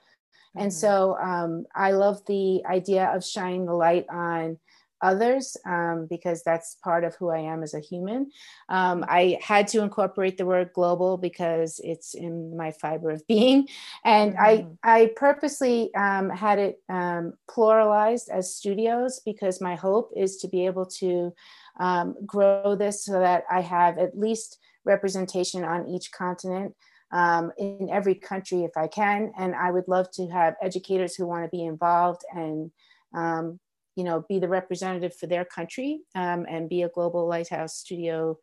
Mm-hmm. 0.55 0.63
And 0.63 0.73
so 0.73 1.17
um, 1.19 1.67
I 1.75 1.93
love 1.93 2.25
the 2.27 2.65
idea 2.67 3.07
of 3.07 3.25
shining 3.25 3.67
the 3.67 3.75
light 3.75 4.07
on 4.09 4.59
others 5.03 5.57
um, 5.67 6.07
because 6.09 6.43
that's 6.43 6.77
part 6.77 7.05
of 7.05 7.15
who 7.17 7.31
I 7.31 7.39
am 7.39 7.63
as 7.63 7.75
a 7.75 7.81
human. 7.81 8.31
Um, 8.69 9.05
I 9.09 9.39
had 9.41 9.69
to 9.69 9.83
incorporate 9.83 10.37
the 10.37 10.47
word 10.47 10.71
global 10.75 11.17
because 11.17 11.81
it's 11.83 12.15
in 12.15 12.57
my 12.57 12.73
fiber 12.73 13.11
of 13.11 13.27
being, 13.27 13.69
and 14.05 14.35
mm-hmm. 14.35 14.73
I 14.83 15.01
I 15.03 15.11
purposely 15.17 15.95
um, 15.95 16.31
had 16.31 16.59
it 16.59 16.83
um, 16.89 17.35
pluralized 17.49 18.29
as 18.31 18.55
studios 18.55 19.21
because 19.25 19.61
my 19.61 19.75
hope 19.75 20.13
is 20.17 20.37
to 20.39 20.49
be 20.49 20.67
able 20.67 20.87
to 20.87 21.33
um, 21.79 22.15
grow 22.27 22.75
this 22.77 23.05
so 23.05 23.21
that 23.21 23.45
I 23.51 23.61
have 23.61 23.99
at 23.99 24.19
least 24.19 24.59
representation 24.85 25.65
on 25.65 25.89
each 25.89 26.13
continent. 26.13 26.75
Um, 27.13 27.51
in 27.59 27.91
every 27.91 28.15
country, 28.15 28.63
if 28.63 28.77
I 28.77 28.87
can, 28.87 29.33
and 29.37 29.53
I 29.53 29.73
would 29.73 29.89
love 29.89 30.13
to 30.13 30.29
have 30.29 30.55
educators 30.63 31.17
who 31.17 31.27
want 31.27 31.43
to 31.43 31.49
be 31.49 31.65
involved 31.65 32.23
and 32.33 32.71
um, 33.13 33.59
you 34.01 34.05
know, 34.05 34.25
be 34.31 34.39
the 34.39 34.49
representative 34.49 35.15
for 35.15 35.27
their 35.27 35.45
country 35.45 36.01
um, 36.15 36.47
and 36.49 36.71
be 36.71 36.85
a 36.85 36.89
global 36.89 37.29
lighthouse 37.29 37.77
studio 37.77 38.39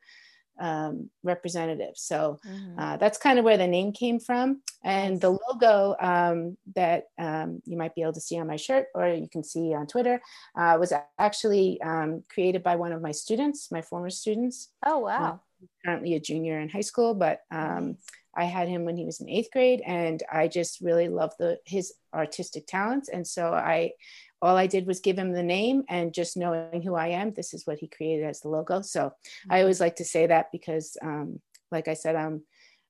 um, 0.59 1.09
representative. 1.23 1.93
So 1.95 2.37
mm-hmm. 2.47 2.79
uh, 2.79 2.97
that's 2.97 3.17
kind 3.17 3.39
of 3.39 3.45
where 3.45 3.57
the 3.57 3.65
name 3.65 3.91
came 3.91 4.19
from. 4.19 4.61
And 4.83 5.19
the 5.19 5.31
logo 5.31 5.95
um, 5.99 6.57
that 6.75 7.05
um, 7.17 7.63
you 7.65 7.75
might 7.75 7.95
be 7.95 8.03
able 8.03 8.13
to 8.13 8.21
see 8.21 8.37
on 8.37 8.45
my 8.45 8.55
shirt 8.55 8.85
or 8.93 9.07
you 9.07 9.27
can 9.27 9.43
see 9.43 9.73
on 9.73 9.87
Twitter 9.87 10.21
uh, 10.55 10.77
was 10.79 10.93
actually 11.17 11.81
um, 11.81 12.23
created 12.29 12.61
by 12.61 12.75
one 12.75 12.91
of 12.91 13.01
my 13.01 13.11
students, 13.11 13.71
my 13.71 13.81
former 13.81 14.11
students. 14.11 14.69
Oh, 14.85 14.99
wow. 14.99 15.25
Uh, 15.25 15.37
currently 15.83 16.13
a 16.13 16.19
junior 16.19 16.59
in 16.59 16.69
high 16.69 16.81
school, 16.81 17.15
but 17.15 17.41
um, 17.49 17.87
nice. 17.87 17.95
I 18.35 18.43
had 18.43 18.67
him 18.67 18.85
when 18.85 18.95
he 18.95 19.05
was 19.05 19.19
in 19.19 19.27
eighth 19.27 19.49
grade, 19.51 19.81
and 19.83 20.21
I 20.31 20.47
just 20.47 20.81
really 20.81 21.09
loved 21.09 21.33
the 21.39 21.57
his 21.65 21.93
artistic 22.13 22.67
talents, 22.67 23.09
and 23.09 23.25
so 23.25 23.51
I 23.51 23.93
all 24.41 24.55
I 24.55 24.67
did 24.67 24.85
was 24.85 24.99
give 24.99 25.17
him 25.17 25.31
the 25.31 25.43
name 25.43 25.83
and 25.89 26.13
just 26.13 26.37
knowing 26.37 26.81
who 26.81 26.95
I 26.95 27.07
am, 27.07 27.33
this 27.33 27.53
is 27.53 27.65
what 27.65 27.79
he 27.79 27.87
created 27.87 28.25
as 28.25 28.41
the 28.41 28.49
logo. 28.49 28.81
So 28.81 29.05
mm-hmm. 29.05 29.51
I 29.51 29.61
always 29.61 29.79
like 29.79 29.95
to 29.97 30.05
say 30.05 30.27
that 30.27 30.51
because, 30.51 30.95
um, 31.01 31.39
like 31.71 31.87
I 31.87 31.95
said, 31.95 32.15
I'm 32.15 32.43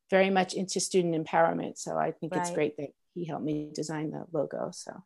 very 0.09 0.29
much 0.29 0.53
into 0.53 0.79
student 0.79 1.15
empowerment. 1.15 1.77
So 1.77 1.97
I 1.97 2.11
think 2.11 2.33
right. 2.33 2.41
it's 2.41 2.51
great 2.51 2.77
that 2.77 2.89
he 3.13 3.25
helped 3.25 3.45
me 3.45 3.69
design 3.73 4.11
the 4.11 4.25
logo. 4.31 4.71
So, 4.73 5.03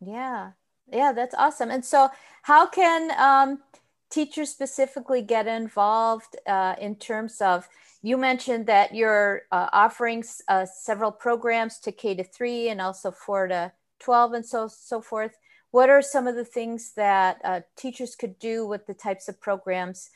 yeah, 0.00 0.52
yeah, 0.92 1.12
that's 1.12 1.34
awesome. 1.34 1.70
And 1.70 1.84
so, 1.84 2.10
how 2.42 2.66
can 2.66 3.10
um, 3.18 3.60
teachers 4.10 4.50
specifically 4.50 5.22
get 5.22 5.46
involved 5.46 6.36
uh, 6.46 6.74
in 6.80 6.96
terms 6.96 7.40
of? 7.40 7.68
You 8.02 8.18
mentioned 8.18 8.66
that 8.66 8.94
you're 8.94 9.44
uh, 9.50 9.70
offering 9.72 10.24
uh, 10.46 10.66
several 10.66 11.10
programs 11.10 11.78
to 11.80 11.92
K 11.92 12.14
to 12.14 12.22
three 12.22 12.68
and 12.68 12.78
also 12.78 13.10
four 13.10 13.46
to 13.48 13.72
12 14.00 14.32
and 14.34 14.44
so 14.44 14.68
so 14.68 15.00
forth 15.00 15.34
what 15.74 15.90
are 15.90 16.00
some 16.00 16.28
of 16.28 16.36
the 16.36 16.44
things 16.44 16.92
that 16.94 17.40
uh, 17.42 17.60
teachers 17.76 18.14
could 18.14 18.38
do 18.38 18.64
with 18.64 18.86
the 18.86 18.94
types 18.94 19.26
of 19.28 19.40
programs 19.40 20.10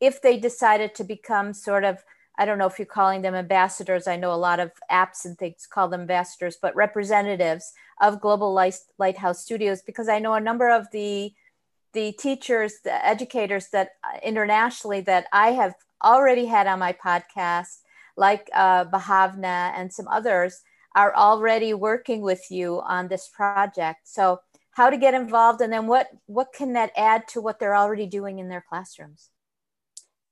if 0.00 0.20
they 0.20 0.36
decided 0.36 0.96
to 0.96 1.04
become 1.04 1.52
sort 1.52 1.84
of 1.84 2.02
i 2.38 2.44
don't 2.44 2.58
know 2.58 2.66
if 2.66 2.76
you're 2.76 2.86
calling 2.86 3.22
them 3.22 3.36
ambassadors 3.36 4.08
i 4.08 4.16
know 4.16 4.32
a 4.32 4.44
lot 4.48 4.58
of 4.58 4.72
apps 4.90 5.24
and 5.24 5.38
things 5.38 5.64
call 5.64 5.86
them 5.86 6.00
ambassadors 6.00 6.58
but 6.60 6.74
representatives 6.74 7.72
of 8.00 8.20
global 8.20 8.52
lighthouse 8.98 9.40
studios 9.40 9.80
because 9.80 10.08
i 10.08 10.18
know 10.18 10.34
a 10.34 10.40
number 10.40 10.68
of 10.68 10.90
the 10.90 11.32
the 11.92 12.10
teachers 12.10 12.80
the 12.82 13.06
educators 13.06 13.68
that 13.68 13.90
uh, 14.02 14.18
internationally 14.24 15.00
that 15.00 15.26
i 15.32 15.52
have 15.52 15.76
already 16.02 16.46
had 16.46 16.66
on 16.66 16.80
my 16.80 16.92
podcast 16.92 17.82
like 18.16 18.50
uh, 18.54 18.84
Bhavna 18.86 19.70
and 19.76 19.92
some 19.92 20.08
others 20.08 20.62
are 20.96 21.14
already 21.14 21.74
working 21.74 22.22
with 22.22 22.50
you 22.50 22.80
on 22.80 23.06
this 23.08 23.28
project. 23.28 24.08
So 24.08 24.40
how 24.76 24.90
to 24.90 24.98
get 24.98 25.14
involved 25.14 25.62
and 25.62 25.72
then 25.72 25.86
what 25.86 26.08
what 26.26 26.52
can 26.52 26.74
that 26.74 26.92
add 26.96 27.26
to 27.26 27.40
what 27.40 27.58
they're 27.58 27.76
already 27.76 28.06
doing 28.06 28.38
in 28.38 28.48
their 28.48 28.64
classrooms 28.68 29.30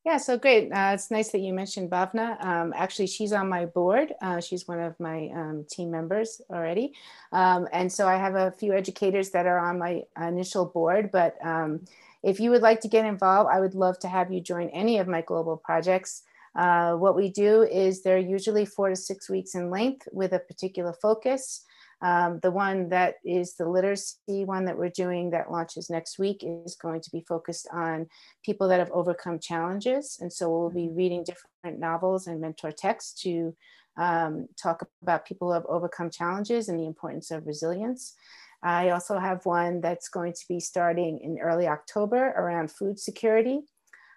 yeah, 0.07 0.19
so 0.19 0.37
great. 0.37 0.71
Uh, 0.71 0.91
it's 0.93 1.11
nice 1.11 1.31
that 1.31 1.39
you 1.39 1.55
mentioned 1.55 1.91
Bhavna. 1.91 2.39
Um, 2.45 2.75
actually, 2.77 3.07
she's 3.07 3.33
on 3.33 3.49
my 3.49 3.65
board. 3.65 4.13
Uh, 4.21 4.39
she's 4.39 4.69
one 4.69 4.79
of 4.79 5.01
my 5.01 5.31
um, 5.35 5.65
team 5.71 5.91
members 5.91 6.43
already. 6.51 6.93
Um, 7.33 7.67
and 7.73 7.91
so 7.91 8.07
I 8.07 8.17
have 8.17 8.35
a 8.35 8.51
few 8.51 8.75
educators 8.75 9.31
that 9.31 9.47
are 9.47 9.59
on 9.59 9.79
my 9.79 10.03
initial 10.21 10.67
board. 10.67 11.11
But 11.11 11.39
um, 11.43 11.87
if 12.23 12.39
you 12.39 12.51
would 12.51 12.61
like 12.61 12.81
to 12.83 12.89
get 12.89 13.07
involved, 13.07 13.49
I 13.51 13.61
would 13.61 13.75
love 13.75 13.99
to 14.01 14.09
have 14.09 14.31
you 14.31 14.43
join 14.43 14.69
any 14.69 14.99
of 14.99 15.09
my 15.09 15.23
global 15.23 15.57
projects. 15.57 16.23
Uh, 16.55 16.97
what 16.97 17.17
we 17.17 17.31
do 17.31 17.63
is 17.63 18.03
they're 18.03 18.19
usually 18.19 18.67
four 18.67 18.91
to 18.91 18.97
six 18.97 19.31
weeks 19.31 19.55
in 19.55 19.71
length 19.71 20.07
with 20.13 20.35
a 20.35 20.39
particular 20.39 20.93
focus. 20.93 21.65
Um, 22.03 22.41
the 22.43 22.51
one 22.51 22.89
that 22.91 23.15
is 23.25 23.55
the 23.55 23.69
literacy 23.69 24.45
one 24.45 24.67
that 24.67 24.77
we're 24.77 24.91
doing 24.91 25.31
that 25.31 25.51
launches 25.51 25.89
next 25.89 26.19
week 26.19 26.43
is 26.43 26.77
going 26.77 27.01
to 27.01 27.11
be 27.11 27.25
focused 27.27 27.69
on 27.73 28.07
people 28.45 28.69
that 28.69 28.79
have 28.79 28.91
overcome 28.91 29.39
challenges. 29.39 30.19
And 30.21 30.33
so 30.33 30.51
we'll 30.51 30.71
be 30.71 30.87
mm-hmm. 30.87 30.97
reading 30.97 31.25
different 31.25 31.79
novels 31.79 32.27
and 32.27 32.41
mentor 32.41 32.73
texts 32.73 33.23
to 33.23 33.57
um, 33.97 34.49
talk 34.61 34.87
about 35.03 35.25
people 35.25 35.49
who 35.49 35.55
have 35.55 35.67
overcome 35.67 36.11
challenges 36.11 36.69
and 36.69 36.79
the 36.79 36.87
importance 36.87 37.31
of 37.31 37.47
resilience. 37.47 38.15
I 38.63 38.91
also 38.91 39.19
have 39.19 39.45
one 39.45 39.83
that's 39.83 40.09
going 40.09 40.33
to 40.33 40.45
be 40.49 40.59
starting 40.59 41.21
in 41.23 41.39
early 41.39 41.69
October 41.69 42.29
around 42.31 42.71
food 42.71 42.99
security. 42.99 43.61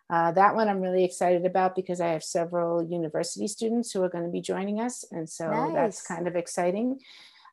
Uh, 0.09 0.31
that 0.31 0.55
one 0.55 0.69
I'm 0.69 0.79
really 0.79 1.03
excited 1.03 1.45
about 1.45 1.75
because 1.75 1.99
I 1.99 2.07
have 2.07 2.23
several 2.23 2.81
university 2.81 3.47
students 3.47 3.91
who 3.91 4.01
are 4.03 4.09
going 4.09 4.23
to 4.23 4.31
be 4.31 4.39
joining 4.39 4.79
us. 4.79 5.03
And 5.11 5.29
so 5.29 5.49
nice. 5.49 5.73
that's 5.73 6.07
kind 6.07 6.29
of 6.29 6.37
exciting. 6.37 6.99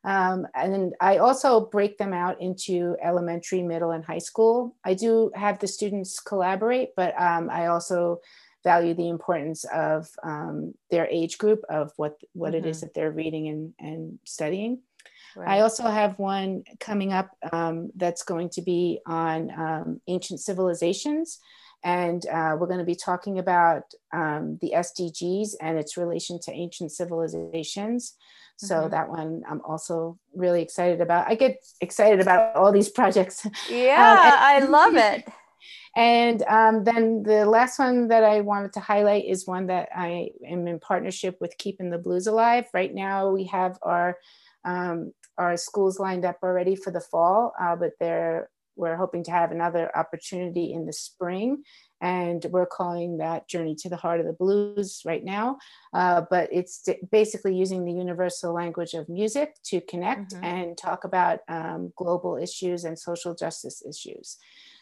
Um, 0.05 0.47
and 0.53 0.93
I 1.01 1.17
also 1.17 1.61
break 1.61 1.97
them 1.97 2.13
out 2.13 2.39
into 2.39 2.95
elementary, 3.01 3.63
middle, 3.63 3.91
and 3.91 4.05
high 4.05 4.19
school. 4.19 4.75
I 4.83 4.93
do 4.93 5.31
have 5.33 5.57
the 5.57 5.67
students 5.67 6.19
collaborate, 6.19 6.95
but 6.95 7.19
um, 7.19 7.49
I 7.49 7.67
also 7.67 8.21
value 8.63 8.93
the 8.93 9.09
importance 9.09 9.63
of 9.65 10.07
um, 10.23 10.73
their 10.91 11.07
age 11.07 11.37
group 11.37 11.63
of 11.69 11.91
what 11.97 12.19
what 12.33 12.53
mm-hmm. 12.53 12.65
it 12.65 12.69
is 12.69 12.77
mm-hmm. 12.77 12.85
that 12.85 12.93
they're 12.93 13.11
reading 13.11 13.47
and, 13.47 13.73
and 13.79 14.19
studying. 14.25 14.79
Right. 15.35 15.57
I 15.57 15.61
also 15.61 15.83
have 15.83 16.17
one 16.17 16.63
coming 16.79 17.11
up 17.11 17.31
um, 17.51 17.91
that's 17.95 18.23
going 18.23 18.49
to 18.51 18.61
be 18.61 18.99
on 19.05 19.51
um, 19.51 20.01
ancient 20.07 20.39
civilizations. 20.39 21.39
And 21.83 22.25
uh, 22.27 22.55
we're 22.57 22.67
going 22.67 22.79
to 22.79 22.85
be 22.85 22.95
talking 22.95 23.37
about 23.37 23.83
um, 24.13 24.57
the 24.61 24.73
SDGs 24.75 25.49
and 25.61 25.77
its 25.77 25.97
relation 25.97 26.39
to 26.43 26.51
ancient 26.51 26.91
civilizations. 26.91 28.15
So 28.57 28.75
mm-hmm. 28.75 28.89
that 28.91 29.09
one 29.09 29.43
I'm 29.49 29.61
also 29.61 30.17
really 30.33 30.61
excited 30.61 31.01
about. 31.01 31.27
I 31.27 31.35
get 31.35 31.57
excited 31.81 32.19
about 32.19 32.55
all 32.55 32.71
these 32.71 32.89
projects. 32.89 33.45
Yeah, 33.69 34.11
um, 34.11 34.63
and- 34.63 34.65
I 34.65 34.67
love 34.67 34.95
it. 34.95 35.27
And 35.97 36.43
um, 36.43 36.83
then 36.83 37.23
the 37.23 37.45
last 37.45 37.79
one 37.79 38.09
that 38.09 38.23
I 38.23 38.41
wanted 38.41 38.73
to 38.73 38.81
highlight 38.81 39.25
is 39.25 39.47
one 39.47 39.67
that 39.67 39.87
I 39.95 40.31
am 40.45 40.67
in 40.67 40.77
partnership 40.77 41.37
with 41.39 41.57
Keeping 41.57 41.89
the 41.89 41.97
Blues 41.97 42.27
Alive. 42.27 42.65
Right 42.73 42.93
now, 42.93 43.29
we 43.29 43.45
have 43.45 43.79
our 43.81 44.17
um, 44.65 45.13
our 45.37 45.55
schools 45.55 45.97
lined 45.97 46.25
up 46.25 46.39
already 46.43 46.75
for 46.75 46.91
the 46.91 46.99
fall, 46.99 47.53
uh, 47.59 47.77
but 47.77 47.91
they're 47.99 48.49
we're 48.75 48.97
hoping 48.97 49.23
to 49.23 49.31
have 49.31 49.51
another 49.51 49.89
opportunity 49.95 50.73
in 50.73 50.85
the 50.85 50.93
spring 50.93 51.63
and 52.01 52.45
we're 52.49 52.65
calling 52.65 53.17
that 53.17 53.47
journey 53.47 53.75
to 53.75 53.89
the 53.89 53.95
heart 53.95 54.19
of 54.19 54.25
the 54.25 54.33
blues 54.33 55.01
right 55.05 55.23
now 55.23 55.57
uh, 55.93 56.21
but 56.29 56.49
it's 56.51 56.87
basically 57.11 57.55
using 57.55 57.85
the 57.85 57.91
universal 57.91 58.53
language 58.53 58.93
of 58.93 59.07
music 59.09 59.55
to 59.63 59.81
connect 59.81 60.33
mm-hmm. 60.33 60.43
and 60.43 60.77
talk 60.77 61.03
about 61.03 61.39
um, 61.47 61.91
global 61.95 62.37
issues 62.37 62.83
and 62.83 62.97
social 62.97 63.33
justice 63.33 63.83
issues 63.87 64.37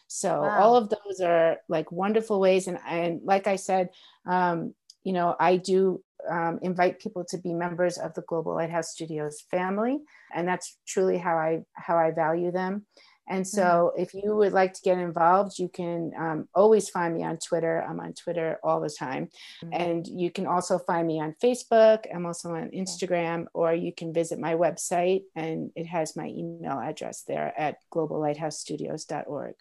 so 0.07 0.41
wow. 0.41 0.59
all 0.61 0.75
of 0.75 0.89
those 0.89 1.21
are 1.21 1.57
like 1.69 1.91
wonderful 1.91 2.39
ways 2.39 2.67
and, 2.67 2.79
and 2.87 3.21
like 3.23 3.47
i 3.47 3.55
said 3.55 3.89
um, 4.25 4.73
you 5.03 5.13
know 5.13 5.35
i 5.39 5.57
do 5.57 6.01
um, 6.29 6.59
invite 6.61 6.99
people 6.99 7.25
to 7.25 7.37
be 7.37 7.53
members 7.53 7.97
of 7.97 8.13
the 8.13 8.21
global 8.21 8.55
lighthouse 8.55 8.91
studios 8.91 9.43
family 9.51 9.99
and 10.33 10.47
that's 10.47 10.77
truly 10.87 11.17
how 11.17 11.35
i 11.35 11.61
how 11.73 11.97
i 11.97 12.11
value 12.11 12.51
them 12.51 12.85
And 13.27 13.47
so, 13.47 13.91
mm-hmm. 13.93 14.01
if 14.01 14.13
you 14.13 14.35
would 14.35 14.51
like 14.51 14.73
to 14.73 14.81
get 14.81 14.97
involved, 14.97 15.57
you 15.57 15.69
can 15.69 16.11
um, 16.17 16.49
always 16.53 16.89
find 16.89 17.13
me 17.13 17.23
on 17.23 17.37
Twitter. 17.37 17.81
I'm 17.81 17.99
on 17.99 18.13
Twitter 18.13 18.59
all 18.63 18.81
the 18.81 18.89
time. 18.89 19.29
Mm-hmm. 19.63 19.73
And 19.73 20.07
you 20.07 20.29
can 20.29 20.45
also 20.45 20.77
find 20.77 21.07
me 21.07 21.21
on 21.21 21.35
Facebook. 21.41 22.05
I'm 22.13 22.25
also 22.25 22.53
on 22.53 22.69
Instagram, 22.71 23.45
or 23.53 23.73
you 23.73 23.93
can 23.93 24.13
visit 24.13 24.39
my 24.39 24.55
website, 24.55 25.23
and 25.35 25.71
it 25.75 25.85
has 25.85 26.15
my 26.15 26.27
email 26.27 26.79
address 26.79 27.23
there 27.25 27.53
at 27.57 27.77
globallighthousestudios.org. 27.93 29.55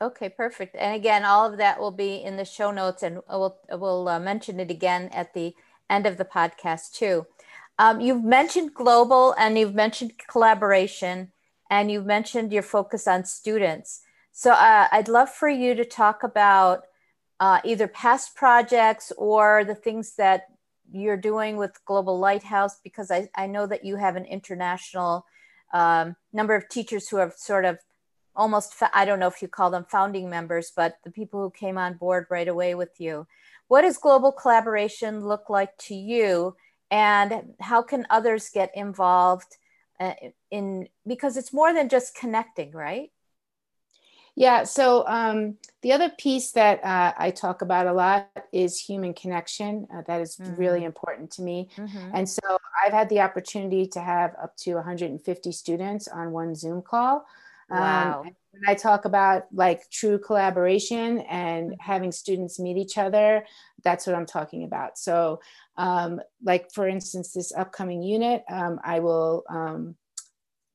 Okay, 0.00 0.28
perfect. 0.28 0.76
And 0.78 0.94
again, 0.94 1.24
all 1.24 1.50
of 1.50 1.58
that 1.58 1.80
will 1.80 1.90
be 1.90 2.16
in 2.16 2.36
the 2.36 2.44
show 2.44 2.70
notes, 2.70 3.02
and 3.02 3.20
we'll, 3.28 3.58
we'll 3.70 4.08
uh, 4.08 4.20
mention 4.20 4.58
it 4.60 4.70
again 4.70 5.10
at 5.12 5.34
the 5.34 5.54
end 5.88 6.06
of 6.06 6.16
the 6.16 6.24
podcast, 6.24 6.92
too. 6.92 7.26
Um, 7.78 8.00
you've 8.00 8.24
mentioned 8.24 8.72
global 8.74 9.34
and 9.38 9.58
you've 9.58 9.74
mentioned 9.74 10.12
collaboration 10.28 11.32
and 11.70 11.90
you 11.90 12.02
mentioned 12.02 12.52
your 12.52 12.62
focus 12.62 13.06
on 13.06 13.24
students. 13.24 14.02
So 14.32 14.52
uh, 14.52 14.88
I'd 14.92 15.08
love 15.08 15.30
for 15.30 15.48
you 15.48 15.74
to 15.74 15.84
talk 15.84 16.22
about 16.22 16.84
uh, 17.40 17.60
either 17.64 17.88
past 17.88 18.34
projects 18.34 19.12
or 19.16 19.64
the 19.64 19.74
things 19.74 20.16
that 20.16 20.48
you're 20.92 21.16
doing 21.16 21.56
with 21.56 21.84
Global 21.84 22.18
Lighthouse, 22.18 22.78
because 22.82 23.10
I, 23.10 23.28
I 23.34 23.46
know 23.46 23.66
that 23.66 23.84
you 23.84 23.96
have 23.96 24.16
an 24.16 24.24
international 24.24 25.26
um, 25.72 26.16
number 26.32 26.54
of 26.54 26.68
teachers 26.68 27.08
who 27.08 27.16
have 27.16 27.32
sort 27.34 27.64
of 27.64 27.78
almost, 28.36 28.74
I 28.92 29.04
don't 29.04 29.18
know 29.18 29.26
if 29.26 29.42
you 29.42 29.48
call 29.48 29.70
them 29.70 29.86
founding 29.88 30.30
members, 30.30 30.72
but 30.74 30.98
the 31.04 31.10
people 31.10 31.40
who 31.40 31.50
came 31.50 31.78
on 31.78 31.94
board 31.94 32.26
right 32.30 32.46
away 32.46 32.74
with 32.74 33.00
you. 33.00 33.26
What 33.68 33.82
does 33.82 33.98
global 33.98 34.30
collaboration 34.30 35.26
look 35.26 35.50
like 35.50 35.76
to 35.78 35.94
you? 35.94 36.54
And 36.90 37.54
how 37.60 37.82
can 37.82 38.06
others 38.10 38.50
get 38.50 38.70
involved? 38.76 39.56
Uh, 40.00 40.14
in 40.50 40.88
because 41.06 41.36
it's 41.36 41.52
more 41.52 41.72
than 41.72 41.88
just 41.88 42.14
connecting 42.14 42.70
right 42.72 43.10
yeah 44.34 44.64
so 44.64 45.06
um, 45.06 45.56
the 45.82 45.92
other 45.92 46.10
piece 46.10 46.52
that 46.52 46.84
uh, 46.84 47.12
i 47.18 47.30
talk 47.30 47.62
about 47.62 47.86
a 47.86 47.92
lot 47.92 48.28
is 48.52 48.78
human 48.78 49.14
connection 49.14 49.86
uh, 49.94 50.02
that 50.06 50.20
is 50.20 50.36
mm-hmm. 50.36 50.54
really 50.56 50.84
important 50.84 51.30
to 51.30 51.42
me 51.42 51.68
mm-hmm. 51.76 52.10
and 52.14 52.28
so 52.28 52.58
i've 52.84 52.92
had 52.92 53.08
the 53.08 53.20
opportunity 53.20 53.86
to 53.86 54.00
have 54.00 54.34
up 54.42 54.56
to 54.56 54.74
150 54.74 55.52
students 55.52 56.08
on 56.08 56.30
one 56.30 56.54
zoom 56.54 56.82
call 56.82 57.26
um, 57.70 57.80
wow. 57.80 58.20
Um, 58.26 58.36
when 58.58 58.70
I 58.70 58.74
talk 58.74 59.04
about 59.04 59.44
like 59.52 59.88
true 59.90 60.18
collaboration 60.18 61.20
and 61.20 61.72
mm-hmm. 61.72 61.80
having 61.80 62.12
students 62.12 62.58
meet 62.58 62.76
each 62.76 62.98
other, 62.98 63.44
that's 63.84 64.06
what 64.06 64.16
I'm 64.16 64.26
talking 64.26 64.64
about. 64.64 64.98
So 64.98 65.40
um, 65.76 66.20
like 66.42 66.72
for 66.72 66.88
instance, 66.88 67.32
this 67.32 67.52
upcoming 67.52 68.02
unit, 68.02 68.44
um, 68.50 68.80
I 68.84 69.00
will 69.00 69.44
um, 69.48 69.96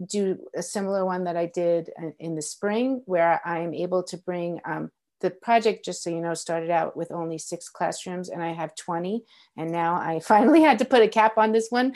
do 0.05 0.37
a 0.55 0.61
similar 0.61 1.05
one 1.05 1.25
that 1.25 1.37
I 1.37 1.47
did 1.47 1.89
in 2.19 2.35
the 2.35 2.41
spring, 2.41 3.01
where 3.05 3.41
I 3.45 3.59
am 3.59 3.73
able 3.73 4.03
to 4.03 4.17
bring 4.17 4.59
um, 4.65 4.91
the 5.21 5.31
project. 5.31 5.85
Just 5.85 6.03
so 6.03 6.09
you 6.09 6.21
know, 6.21 6.33
started 6.33 6.69
out 6.69 6.95
with 6.95 7.11
only 7.11 7.37
six 7.37 7.69
classrooms, 7.69 8.29
and 8.29 8.43
I 8.43 8.53
have 8.53 8.75
20, 8.75 9.23
and 9.57 9.71
now 9.71 9.95
I 9.95 10.19
finally 10.23 10.61
had 10.61 10.79
to 10.79 10.85
put 10.85 11.03
a 11.03 11.07
cap 11.07 11.37
on 11.37 11.51
this 11.51 11.67
one, 11.69 11.93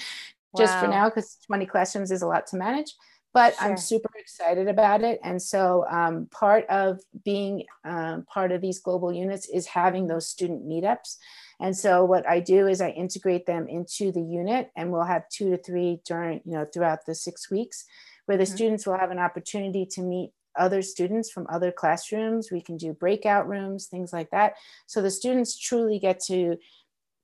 just 0.58 0.74
wow. 0.75 0.82
for 0.82 0.88
now, 0.88 1.10
because 1.10 1.38
20 1.48 1.65
classrooms 1.65 2.12
is 2.12 2.22
a 2.22 2.27
lot 2.27 2.48
to 2.48 2.58
manage 2.58 2.94
but 3.36 3.54
sure. 3.56 3.68
I'm 3.68 3.77
super 3.77 4.10
excited 4.18 4.70
about 4.70 5.04
it. 5.04 5.20
And 5.22 5.42
so 5.42 5.86
um, 5.92 6.27
part 6.32 6.65
of 6.70 7.01
being 7.25 7.65
um, 7.84 8.25
part 8.34 8.54
of 8.54 8.62
these 8.62 8.80
global 8.80 9.12
units 9.12 9.50
is 9.50 9.68
having 9.68 10.08
those 10.08 10.30
student 10.30 10.65
meetups. 10.65 11.18
And 11.60 11.75
so 11.75 12.06
what 12.06 12.25
I 12.27 12.39
do 12.39 12.68
is 12.68 12.80
I 12.80 12.92
integrate 12.92 13.46
them 13.46 13.68
into 13.68 14.13
the 14.13 14.22
unit 14.22 14.72
and 14.77 14.89
we'll 14.89 15.04
have 15.04 15.27
two 15.30 15.50
to 15.51 15.58
three 15.58 16.00
during, 16.06 16.42
you 16.46 16.54
know, 16.54 16.65
throughout 16.74 17.06
the 17.06 17.13
six 17.13 17.51
weeks 17.51 17.84
where 18.25 18.38
the 18.38 18.46
mm-hmm. 18.46 18.56
students 18.56 18.88
will 18.88 18.98
have 18.98 19.12
an 19.12 19.20
opportunity 19.20 19.86
to 19.92 20.01
meet 20.01 20.32
other 20.58 20.82
students 20.82 21.30
from 21.30 21.46
other 21.50 21.74
classrooms. 21.74 22.51
We 22.54 22.62
can 22.62 22.77
do 22.77 22.94
breakout 22.94 23.50
rooms, 23.50 23.88
things 23.88 24.13
like 24.13 24.30
that. 24.32 24.54
So 24.88 25.01
the 25.01 25.12
students 25.12 25.60
truly 25.60 26.00
get 26.00 26.22
to 26.27 26.56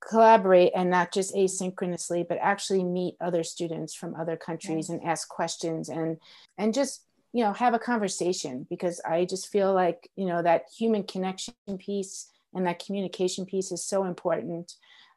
collaborate 0.07 0.71
and 0.75 0.89
not 0.89 1.13
just 1.13 1.35
asynchronously, 1.35 2.27
but 2.27 2.39
actually 2.41 2.83
meet 2.83 3.15
other 3.21 3.43
students 3.43 3.93
from 3.93 4.15
other 4.15 4.35
countries 4.35 4.89
and 4.89 5.03
ask 5.03 5.29
questions 5.29 5.89
and 5.89 6.17
and 6.57 6.73
just 6.73 7.03
you 7.33 7.43
know 7.43 7.53
have 7.53 7.73
a 7.73 7.79
conversation 7.79 8.65
because 8.69 8.99
I 9.07 9.25
just 9.25 9.49
feel 9.49 9.73
like 9.73 10.09
you 10.15 10.25
know 10.25 10.41
that 10.41 10.65
human 10.77 11.03
connection 11.03 11.53
piece 11.77 12.29
and 12.53 12.65
that 12.65 12.83
communication 12.83 13.45
piece 13.45 13.71
is 13.71 13.83
so 13.83 14.03
important 14.03 14.73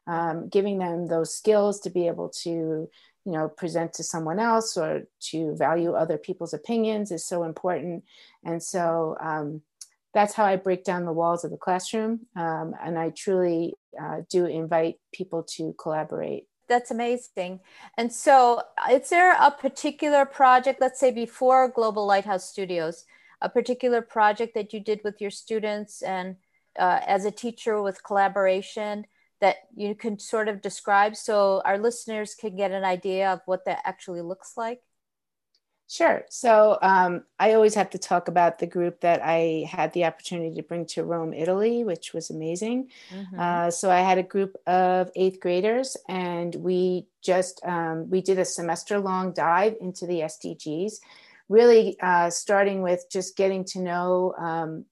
um, 0.07 0.49
giving 0.49 0.77
them 0.77 1.07
those 1.07 1.33
skills 1.33 1.79
to 1.81 1.89
be 1.89 2.07
able 2.07 2.29
to 2.43 2.49
you 2.49 3.31
know 3.31 3.49
present 3.49 3.93
to 3.93 4.03
someone 4.03 4.39
else 4.39 4.77
or 4.77 5.03
to 5.19 5.55
value 5.55 5.93
other 5.93 6.17
people's 6.17 6.53
opinions 6.53 7.11
is 7.11 7.25
so 7.25 7.43
important. 7.43 8.03
And 8.43 8.61
so 8.61 9.17
um, 9.19 9.61
that's 10.15 10.33
how 10.33 10.45
i 10.45 10.55
break 10.55 10.83
down 10.83 11.05
the 11.05 11.13
walls 11.13 11.43
of 11.43 11.51
the 11.51 11.57
classroom 11.57 12.21
um, 12.35 12.73
and 12.83 12.97
i 12.97 13.11
truly 13.11 13.75
uh, 14.01 14.21
do 14.29 14.45
invite 14.45 14.95
people 15.13 15.43
to 15.43 15.75
collaborate 15.79 16.45
that's 16.67 16.89
amazing 16.89 17.59
and 17.97 18.11
so 18.11 18.61
is 18.91 19.09
there 19.09 19.33
a 19.39 19.51
particular 19.51 20.25
project 20.25 20.81
let's 20.81 20.99
say 20.99 21.11
before 21.11 21.69
global 21.69 22.07
lighthouse 22.07 22.49
studios 22.49 23.05
a 23.41 23.49
particular 23.49 24.01
project 24.01 24.55
that 24.55 24.73
you 24.73 24.79
did 24.79 25.01
with 25.03 25.21
your 25.21 25.29
students 25.29 26.01
and 26.01 26.35
uh, 26.79 26.99
as 27.05 27.25
a 27.25 27.31
teacher 27.31 27.81
with 27.81 28.03
collaboration 28.03 29.05
that 29.41 29.57
you 29.75 29.95
can 29.95 30.17
sort 30.17 30.47
of 30.47 30.61
describe 30.61 31.15
so 31.15 31.61
our 31.65 31.77
listeners 31.77 32.35
can 32.35 32.55
get 32.55 32.71
an 32.71 32.83
idea 32.83 33.31
of 33.31 33.41
what 33.45 33.65
that 33.65 33.79
actually 33.83 34.21
looks 34.21 34.53
like? 34.55 34.81
Sure. 35.87 36.25
So 36.29 36.79
um, 36.81 37.23
I 37.39 37.53
always 37.53 37.75
have 37.75 37.91
to 37.91 37.99
talk 37.99 38.27
about 38.27 38.57
the 38.57 38.65
group 38.65 39.01
that 39.01 39.21
I 39.23 39.69
had 39.69 39.93
the 39.93 40.05
opportunity 40.05 40.55
to 40.55 40.63
bring 40.63 40.87
to 40.87 41.03
Rome, 41.03 41.31
Italy, 41.31 41.83
which 41.83 42.11
was 42.11 42.31
amazing. 42.31 42.89
Mm-hmm. 43.13 43.39
Uh, 43.39 43.69
so 43.69 43.91
I 43.91 43.99
had 43.99 44.17
a 44.17 44.23
group 44.23 44.55
of 44.65 45.11
eighth 45.15 45.39
graders, 45.39 45.95
and 46.09 46.55
we 46.55 47.05
just 47.21 47.61
um, 47.63 48.09
we 48.09 48.21
did 48.21 48.39
a 48.39 48.45
semester 48.45 48.99
long 48.99 49.31
dive 49.31 49.75
into 49.79 50.07
the 50.07 50.21
SDGs, 50.21 50.93
really 51.49 51.97
uh, 52.01 52.31
starting 52.31 52.81
with 52.81 53.05
just 53.11 53.37
getting 53.37 53.63
to 53.65 53.79
know 53.79 54.33
um, 54.39 54.85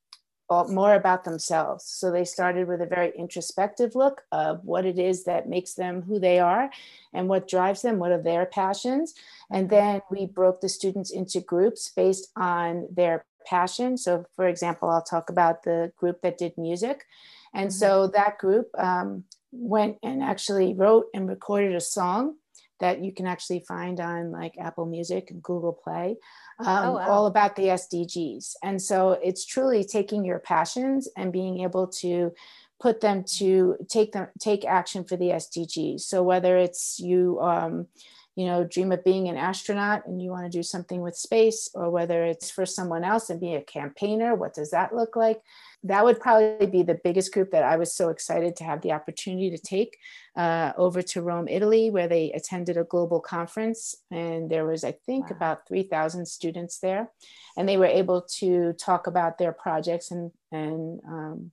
more 0.69 0.95
about 0.95 1.23
themselves. 1.23 1.85
So 1.85 2.11
they 2.11 2.25
started 2.25 2.67
with 2.67 2.81
a 2.81 2.85
very 2.85 3.11
introspective 3.17 3.95
look 3.95 4.23
of 4.31 4.63
what 4.63 4.85
it 4.85 4.97
is 4.99 5.23
that 5.23 5.49
makes 5.49 5.73
them 5.73 6.01
who 6.01 6.19
they 6.19 6.39
are 6.39 6.69
and 7.13 7.27
what 7.27 7.47
drives 7.47 7.81
them, 7.81 7.99
what 7.99 8.11
are 8.11 8.21
their 8.21 8.45
passions. 8.45 9.13
And 9.51 9.69
then 9.69 10.01
we 10.09 10.25
broke 10.25 10.61
the 10.61 10.69
students 10.69 11.11
into 11.11 11.39
groups 11.39 11.91
based 11.95 12.31
on 12.35 12.87
their 12.91 13.25
passion. 13.45 13.97
So, 13.97 14.25
for 14.35 14.47
example, 14.47 14.89
I'll 14.89 15.01
talk 15.01 15.29
about 15.29 15.63
the 15.63 15.91
group 15.97 16.21
that 16.21 16.37
did 16.37 16.57
music. 16.57 17.05
And 17.53 17.69
mm-hmm. 17.69 17.77
so 17.77 18.07
that 18.07 18.37
group 18.37 18.69
um, 18.77 19.25
went 19.51 19.97
and 20.03 20.23
actually 20.23 20.73
wrote 20.73 21.07
and 21.13 21.29
recorded 21.29 21.75
a 21.75 21.81
song 21.81 22.35
that 22.83 23.01
you 23.01 23.13
can 23.13 23.25
actually 23.25 23.63
find 23.65 24.01
on 24.01 24.29
like 24.29 24.57
Apple 24.59 24.85
Music 24.85 25.31
and 25.31 25.41
Google 25.41 25.71
Play, 25.71 26.17
um, 26.59 26.67
oh, 26.67 26.93
wow. 26.95 27.09
all 27.09 27.25
about 27.27 27.55
the 27.55 27.67
SDGs. 27.67 28.55
And 28.61 28.81
so 28.81 29.11
it's 29.23 29.45
truly 29.45 29.85
taking 29.85 30.25
your 30.25 30.39
passions 30.39 31.07
and 31.15 31.31
being 31.31 31.61
able 31.61 31.87
to 32.03 32.33
put 32.81 32.99
them 32.99 33.23
to 33.37 33.77
take 33.87 34.11
them 34.11 34.27
take 34.37 34.65
action 34.65 35.05
for 35.05 35.15
the 35.15 35.29
SDGs. 35.29 36.01
So 36.01 36.23
whether 36.23 36.57
it's 36.57 36.99
you 36.99 37.39
um, 37.39 37.87
you 38.35 38.45
know 38.45 38.63
dream 38.63 38.91
of 38.91 39.03
being 39.03 39.27
an 39.27 39.37
astronaut 39.37 40.05
and 40.07 40.21
you 40.21 40.29
want 40.29 40.43
to 40.45 40.57
do 40.57 40.63
something 40.63 41.01
with 41.01 41.15
space 41.15 41.69
or 41.73 41.89
whether 41.89 42.23
it's 42.23 42.49
for 42.49 42.65
someone 42.65 43.03
else 43.03 43.29
and 43.29 43.39
be 43.39 43.53
a 43.53 43.61
campaigner 43.61 44.35
what 44.35 44.53
does 44.53 44.71
that 44.71 44.95
look 44.95 45.15
like 45.15 45.41
that 45.83 46.03
would 46.03 46.19
probably 46.19 46.65
be 46.65 46.81
the 46.81 46.99
biggest 47.03 47.33
group 47.33 47.51
that 47.51 47.63
i 47.63 47.75
was 47.75 47.93
so 47.93 48.09
excited 48.09 48.55
to 48.55 48.63
have 48.63 48.81
the 48.81 48.91
opportunity 48.91 49.49
to 49.49 49.57
take 49.57 49.97
uh, 50.35 50.71
over 50.77 51.01
to 51.01 51.21
rome 51.21 51.47
italy 51.47 51.89
where 51.89 52.07
they 52.07 52.31
attended 52.31 52.77
a 52.77 52.83
global 52.83 53.19
conference 53.19 53.95
and 54.11 54.49
there 54.49 54.65
was 54.65 54.83
i 54.83 54.91
think 55.05 55.29
wow. 55.29 55.35
about 55.35 55.67
3000 55.67 56.25
students 56.25 56.79
there 56.79 57.11
and 57.55 57.69
they 57.69 57.77
were 57.77 57.85
able 57.85 58.21
to 58.21 58.73
talk 58.73 59.07
about 59.07 59.37
their 59.37 59.51
projects 59.51 60.11
and 60.11 60.31
and 60.51 60.99
um, 61.07 61.51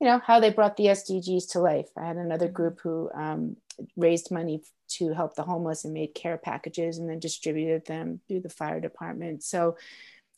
you 0.00 0.06
know 0.06 0.20
how 0.24 0.40
they 0.40 0.50
brought 0.50 0.76
the 0.76 0.86
sdgs 0.86 1.50
to 1.50 1.60
life 1.60 1.88
i 1.98 2.06
had 2.06 2.16
another 2.16 2.46
mm-hmm. 2.46 2.54
group 2.54 2.80
who 2.82 3.10
um, 3.14 3.56
raised 3.96 4.30
money 4.30 4.62
to 4.88 5.12
help 5.12 5.34
the 5.34 5.42
homeless 5.42 5.84
and 5.84 5.94
made 5.94 6.14
care 6.14 6.38
packages 6.38 6.98
and 6.98 7.08
then 7.08 7.18
distributed 7.18 7.86
them 7.86 8.20
through 8.28 8.40
the 8.40 8.48
fire 8.48 8.80
department. 8.80 9.42
So 9.42 9.76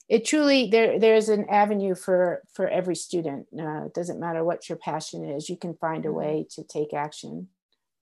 it 0.08 0.24
truly 0.24 0.68
there 0.70 0.98
there's 0.98 1.28
an 1.28 1.48
avenue 1.48 1.94
for 1.94 2.42
for 2.52 2.68
every 2.68 2.96
student. 2.96 3.46
Uh, 3.56 3.86
it 3.86 3.94
doesn't 3.94 4.20
matter 4.20 4.42
what 4.42 4.68
your 4.68 4.76
passion 4.76 5.24
is, 5.24 5.48
you 5.48 5.56
can 5.56 5.74
find 5.74 6.04
a 6.04 6.08
mm-hmm. 6.08 6.18
way 6.18 6.46
to 6.50 6.64
take 6.64 6.92
action. 6.92 7.48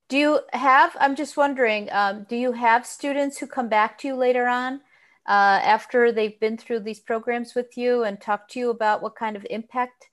Do 0.08 0.16
you 0.16 0.40
have? 0.54 0.96
I'm 0.98 1.16
just 1.16 1.36
wondering. 1.36 1.88
Um, 1.92 2.24
do 2.28 2.34
you 2.34 2.52
have 2.52 2.86
students 2.86 3.36
who 3.36 3.46
come 3.46 3.68
back 3.68 3.98
to 3.98 4.08
you 4.08 4.14
later 4.14 4.46
on? 4.48 4.80
Uh, 5.26 5.60
after 5.62 6.10
they've 6.10 6.40
been 6.40 6.56
through 6.56 6.80
these 6.80 7.00
programs 7.00 7.54
with 7.54 7.76
you 7.76 8.04
and 8.04 8.18
talk 8.18 8.48
to 8.48 8.58
you 8.58 8.70
about 8.70 9.02
what 9.02 9.14
kind 9.14 9.36
of 9.36 9.46
impact 9.50 10.06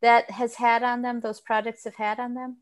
that 0.00 0.30
has 0.30 0.54
had 0.54 0.82
on 0.82 1.02
them, 1.02 1.20
those 1.20 1.42
projects 1.42 1.84
have 1.84 1.96
had 1.96 2.18
on 2.18 2.32
them? 2.32 2.56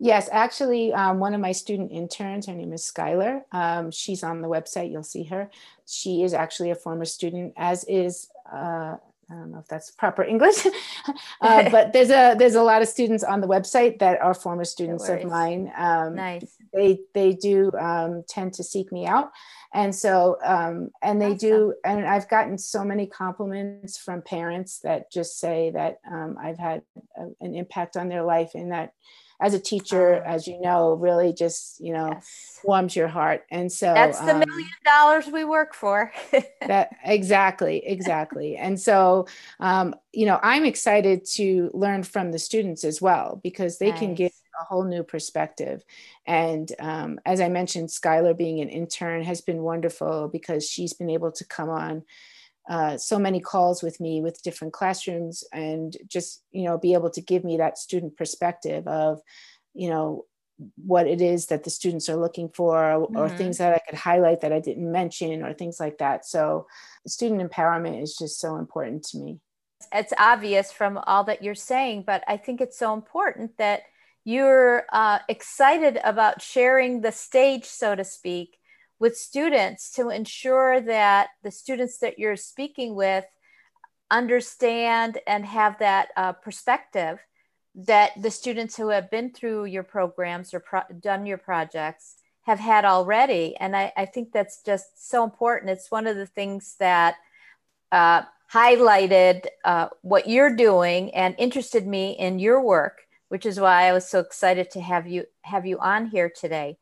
Yes, 0.00 0.28
actually, 0.32 0.92
um, 0.92 1.20
one 1.20 1.34
of 1.34 1.40
my 1.40 1.52
student 1.52 1.92
interns, 1.92 2.46
her 2.46 2.54
name 2.54 2.72
is 2.72 2.82
Skylar. 2.82 3.42
Um, 3.52 3.90
she's 3.90 4.22
on 4.22 4.42
the 4.42 4.48
website. 4.48 4.90
You'll 4.90 5.02
see 5.02 5.24
her. 5.24 5.50
She 5.86 6.22
is 6.22 6.34
actually 6.34 6.70
a 6.70 6.74
former 6.74 7.04
student, 7.04 7.54
as 7.56 7.84
is 7.84 8.28
uh, 8.52 8.96
I 9.30 9.34
don't 9.34 9.52
know 9.52 9.58
if 9.58 9.68
that's 9.68 9.90
proper 9.90 10.22
English, 10.22 10.66
uh, 11.40 11.70
but 11.70 11.92
there's 11.92 12.10
a 12.10 12.34
there's 12.38 12.54
a 12.54 12.62
lot 12.62 12.82
of 12.82 12.88
students 12.88 13.24
on 13.24 13.40
the 13.40 13.46
website 13.46 13.98
that 14.00 14.20
are 14.20 14.34
former 14.34 14.64
students 14.64 15.08
no 15.08 15.14
of 15.14 15.24
mine. 15.24 15.72
Um, 15.76 16.16
nice. 16.16 16.56
They 16.72 17.00
they 17.14 17.32
do 17.32 17.70
um, 17.78 18.24
tend 18.28 18.54
to 18.54 18.64
seek 18.64 18.92
me 18.92 19.06
out, 19.06 19.30
and 19.72 19.94
so 19.94 20.38
um, 20.44 20.90
and 21.02 21.20
they 21.20 21.32
awesome. 21.32 21.38
do, 21.38 21.74
and 21.84 22.06
I've 22.06 22.28
gotten 22.28 22.58
so 22.58 22.84
many 22.84 23.06
compliments 23.06 23.96
from 23.96 24.22
parents 24.22 24.80
that 24.80 25.10
just 25.10 25.38
say 25.38 25.70
that 25.70 26.00
um, 26.10 26.36
I've 26.40 26.58
had 26.58 26.82
a, 27.16 27.26
an 27.40 27.54
impact 27.54 27.96
on 27.96 28.08
their 28.08 28.22
life, 28.22 28.52
and 28.54 28.72
that 28.72 28.92
as 29.40 29.54
a 29.54 29.60
teacher, 29.60 30.22
oh. 30.24 30.28
as 30.28 30.46
you 30.46 30.60
know, 30.60 30.94
really 30.94 31.32
just 31.32 31.80
you 31.80 31.92
know 31.92 32.08
yes. 32.12 32.60
warms 32.64 32.96
your 32.96 33.08
heart. 33.08 33.44
And 33.50 33.70
so 33.70 33.92
that's 33.92 34.18
the 34.20 34.32
um, 34.32 34.38
million 34.40 34.68
dollars 34.84 35.26
we 35.26 35.44
work 35.44 35.74
for. 35.74 36.12
that 36.66 36.90
exactly, 37.04 37.84
exactly. 37.84 38.56
And 38.56 38.80
so 38.80 39.26
um, 39.60 39.94
you 40.12 40.26
know, 40.26 40.38
I'm 40.42 40.64
excited 40.64 41.24
to 41.34 41.70
learn 41.74 42.02
from 42.02 42.32
the 42.32 42.38
students 42.38 42.84
as 42.84 43.00
well 43.00 43.40
because 43.42 43.78
they 43.78 43.90
nice. 43.90 43.98
can 43.98 44.14
give 44.14 44.32
a 44.60 44.64
whole 44.64 44.84
new 44.84 45.02
perspective. 45.02 45.84
And 46.26 46.70
um, 46.78 47.18
as 47.26 47.40
I 47.40 47.48
mentioned, 47.48 47.88
Skylar 47.88 48.36
being 48.36 48.60
an 48.60 48.68
intern 48.68 49.24
has 49.24 49.40
been 49.40 49.62
wonderful 49.62 50.28
because 50.28 50.68
she's 50.68 50.92
been 50.92 51.10
able 51.10 51.32
to 51.32 51.44
come 51.44 51.68
on 51.68 52.04
uh, 52.68 52.96
so 52.96 53.18
many 53.18 53.40
calls 53.40 53.82
with 53.82 54.00
me 54.00 54.22
with 54.22 54.42
different 54.42 54.72
classrooms 54.72 55.44
and 55.52 55.96
just 56.06 56.42
you 56.50 56.64
know 56.64 56.78
be 56.78 56.94
able 56.94 57.10
to 57.10 57.20
give 57.20 57.44
me 57.44 57.58
that 57.58 57.78
student 57.78 58.16
perspective 58.16 58.86
of 58.86 59.20
you 59.74 59.90
know 59.90 60.24
what 60.76 61.06
it 61.06 61.20
is 61.20 61.46
that 61.46 61.64
the 61.64 61.70
students 61.70 62.08
are 62.08 62.16
looking 62.16 62.48
for 62.48 62.92
or, 62.92 63.06
mm-hmm. 63.06 63.16
or 63.16 63.28
things 63.28 63.58
that 63.58 63.74
i 63.74 63.80
could 63.88 63.98
highlight 63.98 64.40
that 64.40 64.52
i 64.52 64.60
didn't 64.60 64.90
mention 64.90 65.42
or 65.42 65.52
things 65.52 65.78
like 65.78 65.98
that 65.98 66.24
so 66.24 66.66
student 67.06 67.42
empowerment 67.42 68.02
is 68.02 68.16
just 68.16 68.40
so 68.40 68.56
important 68.56 69.02
to 69.02 69.18
me 69.18 69.38
it's 69.92 70.12
obvious 70.18 70.72
from 70.72 70.98
all 71.06 71.24
that 71.24 71.42
you're 71.42 71.54
saying 71.54 72.02
but 72.06 72.22
i 72.28 72.36
think 72.36 72.60
it's 72.60 72.78
so 72.78 72.94
important 72.94 73.56
that 73.58 73.82
you're 74.26 74.84
uh, 74.90 75.18
excited 75.28 75.98
about 76.02 76.40
sharing 76.40 77.02
the 77.02 77.12
stage 77.12 77.66
so 77.66 77.94
to 77.94 78.04
speak 78.04 78.56
with 78.98 79.16
students 79.16 79.90
to 79.92 80.08
ensure 80.10 80.80
that 80.80 81.28
the 81.42 81.50
students 81.50 81.98
that 81.98 82.18
you're 82.18 82.36
speaking 82.36 82.94
with 82.94 83.24
understand 84.10 85.18
and 85.26 85.44
have 85.44 85.78
that 85.78 86.08
uh, 86.16 86.32
perspective 86.32 87.18
that 87.74 88.10
the 88.20 88.30
students 88.30 88.76
who 88.76 88.88
have 88.88 89.10
been 89.10 89.32
through 89.32 89.64
your 89.64 89.82
programs 89.82 90.54
or 90.54 90.60
pro- 90.60 90.82
done 91.00 91.26
your 91.26 91.38
projects 91.38 92.16
have 92.42 92.60
had 92.60 92.84
already. 92.84 93.56
And 93.56 93.76
I, 93.76 93.92
I, 93.96 94.04
think 94.04 94.30
that's 94.32 94.62
just 94.62 95.08
so 95.10 95.24
important. 95.24 95.70
It's 95.70 95.90
one 95.90 96.06
of 96.06 96.16
the 96.16 96.26
things 96.26 96.76
that 96.78 97.16
uh, 97.90 98.22
highlighted 98.52 99.46
uh, 99.64 99.88
what 100.02 100.28
you're 100.28 100.54
doing 100.54 101.12
and 101.14 101.34
interested 101.38 101.86
me 101.86 102.12
in 102.12 102.38
your 102.38 102.60
work, 102.60 103.00
which 103.28 103.46
is 103.46 103.58
why 103.58 103.88
I 103.88 103.92
was 103.92 104.06
so 104.08 104.20
excited 104.20 104.70
to 104.72 104.80
have 104.80 105.08
you 105.08 105.24
have 105.42 105.66
you 105.66 105.78
on 105.80 106.06
here 106.06 106.30
today. 106.30 106.78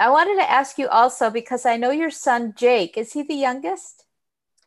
I 0.00 0.10
wanted 0.10 0.36
to 0.36 0.50
ask 0.50 0.78
you 0.78 0.88
also 0.88 1.30
because 1.30 1.64
I 1.64 1.76
know 1.76 1.90
your 1.90 2.10
son 2.10 2.54
Jake. 2.56 2.96
Is 2.96 3.12
he 3.12 3.22
the 3.22 3.34
youngest? 3.34 4.04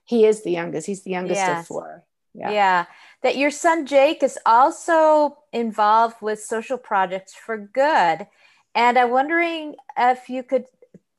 He 0.06 0.26
is 0.26 0.44
the 0.44 0.52
youngest. 0.52 0.88
He's 0.88 1.04
the 1.04 1.12
youngest 1.12 1.40
yes. 1.40 1.62
of 1.62 1.68
four. 1.68 2.06
Yeah. 2.34 2.52
yeah. 2.52 2.86
That 3.24 3.38
your 3.38 3.52
son 3.52 3.86
Jake 3.86 4.24
is 4.24 4.40
also 4.46 5.38
involved 5.52 6.18
with 6.22 6.42
social 6.42 6.78
projects 6.78 7.34
for 7.34 7.58
good. 7.58 8.28
And 8.74 8.98
I'm 8.98 9.10
wondering 9.10 9.76
if 9.98 10.30
you 10.30 10.44
could 10.44 10.66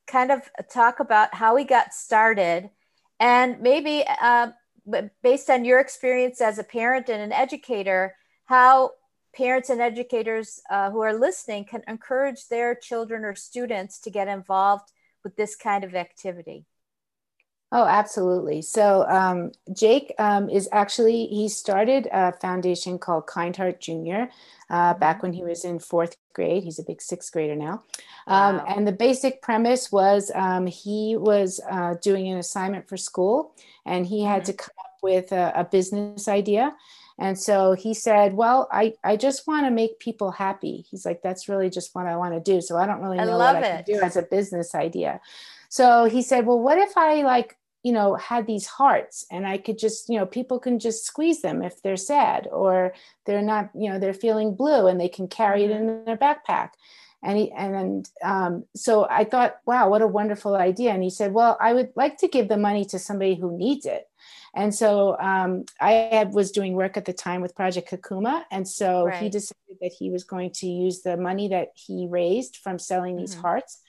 kind 0.06 0.30
of 0.30 0.48
talk 0.72 1.00
about 1.00 1.34
how 1.34 1.56
he 1.56 1.64
got 1.64 1.92
started 1.92 2.70
and 3.20 3.60
maybe 3.60 4.04
uh, 4.22 4.48
based 5.22 5.50
on 5.50 5.64
your 5.64 5.80
experience 5.80 6.40
as 6.40 6.58
a 6.58 6.64
parent 6.64 7.08
and 7.08 7.20
an 7.20 7.32
educator, 7.32 8.14
how 8.46 8.92
parents 9.34 9.70
and 9.70 9.80
educators 9.80 10.60
uh, 10.70 10.90
who 10.90 11.00
are 11.00 11.14
listening 11.14 11.64
can 11.64 11.82
encourage 11.86 12.48
their 12.48 12.74
children 12.74 13.24
or 13.24 13.34
students 13.34 13.98
to 14.00 14.10
get 14.10 14.28
involved 14.28 14.90
with 15.24 15.36
this 15.36 15.56
kind 15.56 15.84
of 15.84 15.94
activity? 15.94 16.64
Oh, 17.70 17.84
absolutely. 17.84 18.62
So 18.62 19.06
um, 19.08 19.52
Jake 19.74 20.14
um, 20.18 20.48
is 20.48 20.70
actually, 20.72 21.26
he 21.26 21.50
started 21.50 22.08
a 22.10 22.32
foundation 22.32 22.98
called 22.98 23.26
Kind 23.26 23.56
Heart 23.56 23.80
Junior 23.80 24.30
uh, 24.70 24.94
back 24.94 25.16
mm-hmm. 25.16 25.26
when 25.26 25.32
he 25.34 25.44
was 25.44 25.66
in 25.66 25.78
fourth 25.78 26.16
grade. 26.32 26.64
He's 26.64 26.78
a 26.78 26.82
big 26.82 27.02
sixth 27.02 27.30
grader 27.30 27.54
now. 27.54 27.82
Um, 28.26 28.56
wow. 28.56 28.64
And 28.68 28.88
the 28.88 28.92
basic 28.92 29.42
premise 29.42 29.92
was 29.92 30.32
um, 30.34 30.66
he 30.66 31.16
was 31.18 31.60
uh, 31.70 31.94
doing 32.00 32.28
an 32.28 32.38
assignment 32.38 32.88
for 32.88 32.96
school 32.96 33.54
and 33.84 34.06
he 34.06 34.22
had 34.22 34.42
mm-hmm. 34.42 34.52
to 34.52 34.56
come 34.56 34.74
up 34.78 34.96
with 35.02 35.32
a, 35.32 35.52
a 35.54 35.64
business 35.64 36.26
idea. 36.26 36.74
And 37.18 37.38
so 37.38 37.72
he 37.72 37.94
said, 37.94 38.35
Well, 38.35 38.68
I, 38.70 38.94
I 39.02 39.16
just 39.16 39.46
want 39.46 39.66
to 39.66 39.70
make 39.70 39.98
people 39.98 40.31
happy. 40.31 40.85
He's 40.88 41.04
like, 41.04 41.20
That's 41.22 41.48
really 41.48 41.68
just 41.68 41.94
what 41.94 42.07
I 42.07 42.16
want 42.16 42.35
to 42.35 42.40
do. 42.40 42.61
So 42.61 42.76
I 42.76 42.87
don't 42.87 43.00
really 43.00 43.16
know 43.16 43.37
what 43.37 43.57
I 43.57 43.61
can 43.61 43.85
do 43.85 44.00
as 44.00 44.16
a 44.16 44.22
business 44.22 44.74
idea. 44.74 45.20
So 45.68 46.04
he 46.04 46.22
said, 46.22 46.46
Well, 46.46 46.61
what 46.61 46.78
if 46.78 46.96
I 46.96 47.22
like, 47.22 47.57
you 47.83 47.92
know, 47.92 48.14
had 48.14 48.46
these 48.46 48.66
hearts 48.66 49.26
and 49.31 49.46
I 49.46 49.59
could 49.59 49.78
just, 49.78 50.09
you 50.09 50.18
know, 50.18 50.26
people 50.26 50.61
can 50.61 50.78
just 50.78 51.04
squeeze 51.04 51.42
them 51.42 51.62
if 51.62 51.83
they're 51.83 51.96
sad 51.96 52.48
or 52.52 52.94
they're 53.26 53.42
not, 53.42 53.70
you 53.74 53.90
know, 53.90 53.98
they're 53.98 54.14
feeling 54.14 54.54
blue 54.54 54.87
and 54.87 55.00
they 55.00 55.09
can 55.09 55.26
carry 55.26 55.64
it 55.64 55.70
mm-hmm. 55.70 55.88
in 55.88 56.04
their 56.04 56.16
backpack. 56.16 56.70
And 57.20 57.37
he, 57.37 57.50
and 57.50 58.09
um, 58.22 58.64
so 58.76 59.09
I 59.11 59.24
thought, 59.24 59.57
wow, 59.66 59.88
what 59.88 60.02
a 60.02 60.07
wonderful 60.07 60.54
idea. 60.54 60.92
And 60.92 61.02
he 61.02 61.11
said, 61.11 61.33
well, 61.33 61.57
I 61.61 61.72
would 61.72 61.90
like 61.96 62.18
to 62.18 62.28
give 62.28 62.46
the 62.46 62.57
money 62.57 62.85
to 62.87 62.98
somebody 63.00 63.35
who 63.35 63.59
needs 63.59 63.87
it. 63.87 64.09
And 64.54 64.74
so 64.74 65.16
um, 65.18 65.64
I 65.80 65.92
had, 65.92 66.32
was 66.32 66.50
doing 66.50 66.74
work 66.74 66.96
at 66.96 67.04
the 67.04 67.12
time 67.12 67.40
with 67.40 67.54
Project 67.54 67.90
Kakuma. 67.90 68.44
And 68.50 68.66
so 68.66 69.06
right. 69.06 69.22
he 69.22 69.28
decided 69.28 69.76
that 69.80 69.92
he 69.98 70.11
was 70.11 70.24
going 70.24 70.50
to 70.54 70.66
use 70.66 71.02
the 71.02 71.16
money 71.16 71.48
that 71.48 71.68
he 71.74 72.06
raised 72.08 72.56
from 72.56 72.78
selling 72.78 73.16
these 73.16 73.32
mm-hmm. 73.32 73.42
hearts 73.42 73.82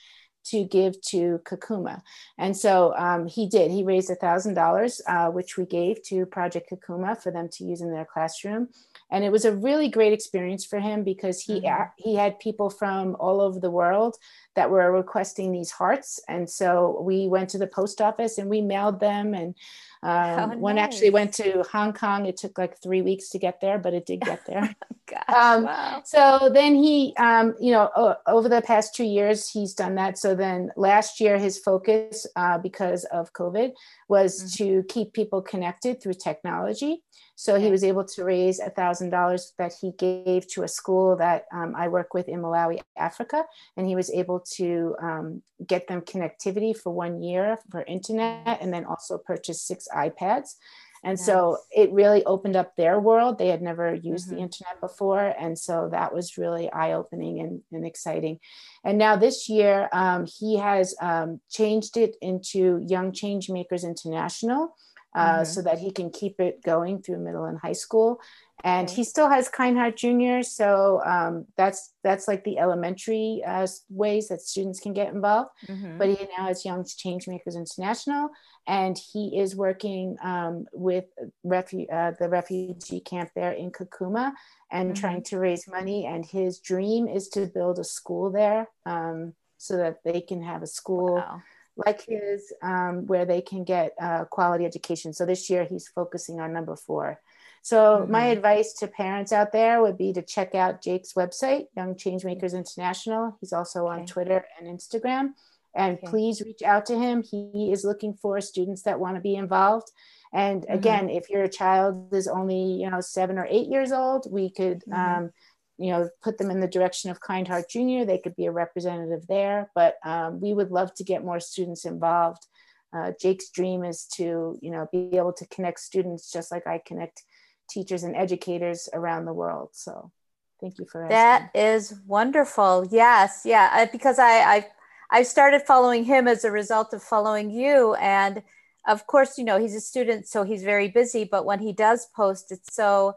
to 0.46 0.64
give 0.64 1.00
to 1.02 1.40
Kakuma. 1.44 2.02
And 2.38 2.56
so 2.56 2.96
um, 2.96 3.28
he 3.28 3.48
did. 3.48 3.72
He 3.72 3.84
raised 3.84 4.10
$1,000, 4.10 5.02
uh, 5.08 5.32
which 5.32 5.58
we 5.58 5.66
gave 5.66 6.02
to 6.04 6.26
Project 6.26 6.72
Kakuma 6.72 7.22
for 7.22 7.32
them 7.32 7.50
to 7.54 7.64
use 7.64 7.82
in 7.82 7.92
their 7.92 8.06
classroom. 8.06 8.70
And 9.12 9.24
it 9.24 9.32
was 9.32 9.46
a 9.46 9.56
really 9.56 9.90
great 9.90 10.14
experience 10.14 10.66
for 10.66 10.80
him 10.80 11.04
because 11.04 11.42
he, 11.42 11.62
mm-hmm. 11.62 11.84
he 11.98 12.16
had 12.16 12.40
people 12.40 12.70
from 12.70 13.16
all 13.20 13.42
over 13.42 13.60
the 13.60 13.72
world 13.72 14.16
that 14.56 14.70
were 14.70 14.92
requesting 14.92 15.52
these 15.52 15.72
hearts. 15.72 16.20
And 16.28 16.50
so 16.50 17.02
we 17.02 17.28
went 17.28 17.50
to 17.50 17.58
the 17.58 17.68
post 17.68 18.02
office 18.02 18.38
and 18.38 18.50
we 18.50 18.62
mailed 18.62 19.00
them. 19.00 19.34
And 19.34 19.56
um, 20.02 20.52
oh, 20.52 20.58
one 20.58 20.76
nice. 20.76 20.86
actually 20.86 21.10
went 21.10 21.34
to 21.36 21.64
Hong 21.72 21.92
Kong. 21.92 22.26
It 22.26 22.38
took 22.38 22.58
like 22.58 22.82
three 22.82 23.02
weeks 23.02 23.30
to 23.30 23.40
get 23.40 23.60
there, 23.60 23.78
but 23.78 23.94
it 23.94 24.06
did 24.06 24.22
get 24.22 24.46
there. 24.46 24.74
Gosh, 25.08 25.36
um, 25.36 25.64
wow. 25.66 26.02
So 26.06 26.50
then 26.54 26.76
he, 26.76 27.14
um, 27.18 27.56
you 27.60 27.72
know, 27.72 27.90
o- 27.96 28.16
over 28.28 28.48
the 28.48 28.62
past 28.62 28.96
two 28.96 29.04
years, 29.04 29.50
he's 29.50 29.74
done 29.74 29.96
that. 29.96 30.18
So 30.18 30.36
then 30.36 30.72
last 30.78 31.20
year, 31.20 31.38
his 31.38 31.58
focus, 31.58 32.26
uh, 32.36 32.60
because 32.60 33.04
of 33.06 33.34
COVID, 33.34 33.72
was 34.08 34.42
mm-hmm. 34.42 34.64
to 34.64 34.84
keep 34.84 35.14
people 35.14 35.42
connected 35.42 36.02
through 36.02 36.14
technology. 36.14 37.04
So 37.40 37.58
he 37.58 37.72
was 37.72 37.86
able 37.86 38.04
to 38.04 38.26
raise 38.26 38.60
a 38.60 38.70
thousand 38.70 39.12
dollars 39.12 39.54
that 39.58 39.72
he 39.80 39.94
gave 39.94 40.46
to 40.48 40.64
a 40.64 40.68
school 40.68 41.16
that 41.16 41.46
um, 41.54 41.74
I 41.74 41.88
work 41.88 42.14
with 42.14 42.28
in 42.28 42.42
Malawi, 42.42 42.82
Africa, 42.98 43.46
and 43.78 43.88
he 43.88 43.96
was 43.96 44.12
able 44.12 44.42
to 44.58 44.94
um, 45.02 45.42
get 45.66 45.88
them 45.88 46.02
connectivity 46.02 46.76
for 46.76 46.92
one 46.92 47.24
year 47.24 47.58
for 47.72 47.84
internet, 47.84 48.58
and 48.60 48.74
then 48.74 48.84
also 48.84 49.18
purchase 49.18 49.62
six 49.62 49.88
iPads. 49.96 50.56
And 51.02 51.18
nice. 51.18 51.26
so 51.26 51.60
it 51.72 51.94
really 51.94 52.26
opened 52.26 52.58
up 52.58 52.76
their 52.76 53.00
world. 53.00 53.38
They 53.38 53.48
had 53.48 53.62
never 53.62 53.94
used 53.94 54.28
mm-hmm. 54.28 54.36
the 54.36 54.42
internet 54.42 54.82
before. 54.82 55.34
And 55.40 55.58
so 55.58 55.88
that 55.94 56.14
was 56.14 56.38
really 56.38 56.70
eye 56.70 56.92
opening 56.92 57.40
and, 57.40 57.62
and, 57.72 57.86
exciting. 57.86 58.40
And 58.84 58.98
now 58.98 59.16
this 59.16 59.48
year, 59.48 59.88
um, 59.94 60.26
he 60.26 60.58
has 60.58 60.94
um, 61.02 61.40
changed 61.50 61.96
it 61.96 62.18
into 62.22 62.84
Young 62.86 63.14
Change 63.14 63.50
Makers 63.50 63.86
International 63.86 64.76
uh, 65.16 65.28
mm-hmm. 65.28 65.44
so 65.44 65.62
that 65.62 65.80
he 65.80 65.92
can 65.92 66.10
keep 66.10 66.40
it 66.40 66.62
going 66.64 67.02
through 67.02 67.20
middle 67.20 67.46
and 67.46 67.60
high 67.60 67.74
school. 67.74 68.22
And 68.64 68.90
he 68.90 69.06
still 69.06 69.30
has 69.30 69.48
Kind 69.48 69.78
Heart 69.78 69.96
Junior, 69.96 70.44
so 70.44 71.02
um, 71.06 71.46
that's 71.56 71.94
that's 72.04 72.28
like 72.28 72.44
the 72.44 72.60
elementary 72.60 73.42
uh, 73.48 73.66
ways 73.90 74.28
that 74.28 74.42
students 74.42 74.82
can 74.82 74.92
get 74.92 75.14
involved. 75.14 75.52
Mm-hmm. 75.66 75.98
But 75.98 76.10
he 76.10 76.28
now 76.38 76.48
has 76.48 76.66
Young 76.66 76.84
Changemakers 76.84 77.56
International, 77.56 78.30
and 78.68 78.98
he 78.98 79.40
is 79.40 79.56
working 79.56 80.18
um, 80.22 80.66
with 80.74 81.06
refu- 81.46 81.88
uh, 81.90 82.12
the 82.20 82.28
refugee 82.28 83.00
camp 83.00 83.30
there 83.34 83.54
in 83.54 83.72
Kakuma 83.72 84.34
and 84.70 84.90
mm-hmm. 84.90 85.00
trying 85.00 85.24
to 85.24 85.40
raise 85.40 85.66
money. 85.66 86.06
And 86.06 86.26
his 86.26 86.60
dream 86.60 87.08
is 87.08 87.30
to 87.30 87.46
build 87.46 87.80
a 87.80 87.86
school 87.86 88.30
there 88.30 88.68
um, 88.86 89.36
so 89.58 89.78
that 89.78 90.04
they 90.04 90.20
can 90.20 90.44
have 90.44 90.64
a 90.64 90.68
school. 90.68 91.16
Wow 91.16 91.42
like 91.86 92.06
his 92.08 92.54
um, 92.62 93.08
where 93.08 93.26
they 93.26 93.42
can 93.42 93.64
get 93.64 93.94
uh, 94.02 94.26
quality 94.26 94.66
education. 94.66 95.14
So 95.14 95.26
this 95.26 95.50
year 95.50 95.66
he's 95.66 95.88
focusing 95.88 96.40
on 96.40 96.54
number 96.54 96.76
four. 96.76 97.20
So 97.62 98.00
mm-hmm. 98.02 98.12
my 98.12 98.26
advice 98.28 98.74
to 98.80 98.88
parents 98.88 99.32
out 99.32 99.52
there 99.52 99.82
would 99.82 99.98
be 99.98 100.14
to 100.14 100.22
check 100.22 100.56
out 100.56 100.82
Jake's 100.82 101.14
website, 101.14 101.66
Young 101.76 101.96
Changemakers 101.96 102.54
International. 102.54 103.38
He's 103.40 103.54
also 103.54 103.88
on 103.88 104.00
okay. 104.00 104.06
Twitter 104.06 104.46
and 104.60 104.68
Instagram. 104.68 105.34
And 105.76 105.98
okay. 105.98 106.08
please 106.08 106.42
reach 106.42 106.64
out 106.64 106.86
to 106.88 106.98
him. 106.98 107.22
He 107.22 107.72
is 107.72 107.84
looking 107.84 108.14
for 108.14 108.42
students 108.42 108.84
that 108.84 109.00
want 109.00 109.16
to 109.16 109.22
be 109.22 109.36
involved. 109.36 109.92
And 110.34 110.64
mm-hmm. 110.64 110.74
again, 110.74 111.08
mm-hmm. 111.08 111.18
if 111.18 111.30
your 111.30 111.48
child 111.48 112.14
is 112.14 112.28
only, 112.28 112.82
you 112.82 112.90
know, 112.90 113.02
seven 113.02 113.38
or 113.38 113.48
eight 113.50 113.68
years 113.68 113.92
old, 113.92 114.28
we 114.32 114.50
could, 114.50 114.84
mm-hmm. 114.86 115.24
um, 115.24 115.32
you 115.80 115.92
know, 115.92 116.10
put 116.22 116.38
them 116.38 116.52
in 116.52 116.60
the 116.60 116.68
direction 116.68 117.10
of 117.10 117.22
Kind 117.22 117.48
Heart 117.48 117.70
Junior. 117.70 118.04
They 118.04 118.18
could 118.18 118.36
be 118.36 118.46
a 118.46 118.52
representative 118.52 119.26
there. 119.28 119.72
But 119.74 119.96
um, 120.04 120.42
we 120.42 120.54
would 120.54 120.72
love 120.72 120.94
to 120.96 121.06
get 121.06 121.24
more 121.24 121.40
students 121.40 121.86
involved. 121.86 122.46
Uh, 122.92 123.14
Jake's 123.20 123.50
dream 123.50 123.86
is 123.86 124.06
to, 124.16 124.58
you 124.62 124.72
know, 124.72 124.88
be 124.92 125.16
able 125.16 125.32
to 125.34 125.48
connect 125.48 125.80
students 125.80 126.32
just 126.32 126.52
like 126.52 126.68
I 126.68 126.82
connect 126.86 127.24
teachers 127.70 128.04
and 128.04 128.16
educators 128.16 128.90
around 128.94 129.24
the 129.24 129.34
world. 129.34 129.70
So 129.72 130.12
thank 130.60 130.80
you 130.80 130.86
for 130.92 131.06
asking. 131.06 131.16
That 131.16 131.52
is 131.56 131.94
wonderful. 132.06 132.86
Yes, 132.92 133.44
yeah, 133.46 133.86
because 133.86 134.20
I 134.20 134.42
I 134.42 134.68
I 135.12 135.24
started 135.24 135.62
following 135.62 136.04
him 136.04 136.28
as 136.28 136.44
a 136.44 136.52
result 136.52 136.94
of 136.94 137.02
following 137.04 137.52
you, 137.52 137.94
and 137.96 138.42
of 138.88 139.06
course, 139.08 139.38
you 139.38 139.44
know 139.44 139.60
he's 139.60 139.76
a 139.76 139.82
student, 139.82 140.28
so 140.28 140.44
he's 140.44 140.64
very 140.64 140.90
busy. 140.90 141.24
But 141.24 141.46
when 141.46 141.60
he 141.60 141.72
does 141.72 142.08
post, 142.16 142.52
it's 142.52 142.76
so 142.76 143.16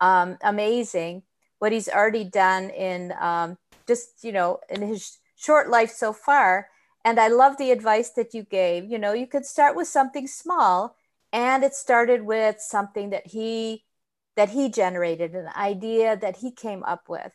um, 0.00 0.38
amazing 0.42 1.22
what 1.60 1.72
he's 1.72 1.88
already 1.88 2.24
done 2.24 2.70
in 2.70 3.14
um, 3.20 3.56
just 3.86 4.24
you 4.24 4.32
know 4.32 4.58
in 4.68 4.82
his 4.82 5.18
short 5.36 5.70
life 5.70 5.90
so 5.90 6.12
far. 6.12 6.68
And 7.02 7.18
I 7.18 7.28
love 7.28 7.56
the 7.56 7.70
advice 7.70 8.10
that 8.10 8.34
you 8.34 8.42
gave. 8.42 8.90
You 8.90 8.98
know, 8.98 9.14
you 9.14 9.26
could 9.26 9.46
start 9.46 9.74
with 9.74 9.88
something 9.88 10.26
small 10.26 10.96
and 11.32 11.64
it 11.64 11.74
started 11.74 12.22
with 12.22 12.60
something 12.60 13.10
that 13.10 13.28
he 13.28 13.84
that 14.36 14.50
he 14.50 14.68
generated 14.68 15.34
an 15.34 15.48
idea 15.56 16.16
that 16.16 16.36
he 16.36 16.50
came 16.50 16.82
up 16.84 17.08
with 17.08 17.32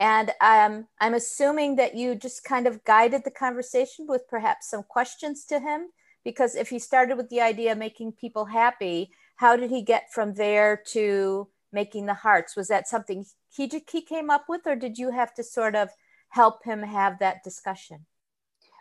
and 0.00 0.30
um, 0.40 0.86
i'm 1.00 1.14
assuming 1.14 1.76
that 1.76 1.94
you 1.94 2.14
just 2.14 2.44
kind 2.44 2.66
of 2.66 2.84
guided 2.84 3.24
the 3.24 3.30
conversation 3.30 4.06
with 4.08 4.28
perhaps 4.28 4.70
some 4.70 4.82
questions 4.82 5.44
to 5.44 5.60
him 5.60 5.88
because 6.24 6.54
if 6.54 6.68
he 6.68 6.78
started 6.78 7.16
with 7.16 7.28
the 7.30 7.40
idea 7.40 7.72
of 7.72 7.78
making 7.78 8.12
people 8.12 8.46
happy 8.46 9.10
how 9.36 9.56
did 9.56 9.70
he 9.70 9.82
get 9.82 10.12
from 10.12 10.34
there 10.34 10.76
to 10.76 11.48
making 11.72 12.06
the 12.06 12.14
hearts 12.14 12.56
was 12.56 12.68
that 12.68 12.88
something 12.88 13.24
he, 13.54 13.70
he 13.90 14.02
came 14.02 14.30
up 14.30 14.44
with 14.48 14.66
or 14.66 14.76
did 14.76 14.98
you 14.98 15.10
have 15.10 15.34
to 15.34 15.42
sort 15.42 15.74
of 15.74 15.88
help 16.30 16.64
him 16.64 16.82
have 16.82 17.18
that 17.18 17.42
discussion 17.42 18.06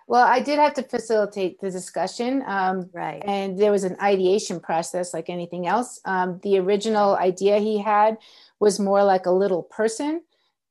well, 0.10 0.26
I 0.26 0.40
did 0.40 0.58
have 0.58 0.74
to 0.76 0.84
facilitate 0.84 1.60
the 1.60 1.70
discussion. 1.70 2.42
Um, 2.48 2.90
right. 2.94 3.22
And 3.26 3.60
there 3.60 3.74
was 3.74 3.84
an 3.84 3.98
ideation 4.02 4.62
process 4.62 5.14
like 5.14 5.30
anything 5.30 5.68
else. 5.68 6.00
Um, 6.06 6.40
the 6.44 6.60
original 6.60 7.18
idea 7.18 7.60
he 7.60 7.78
had 7.78 8.18
was 8.58 8.80
more 8.80 9.04
like 9.04 9.26
a 9.26 9.32
little 9.32 9.64
person. 9.64 10.22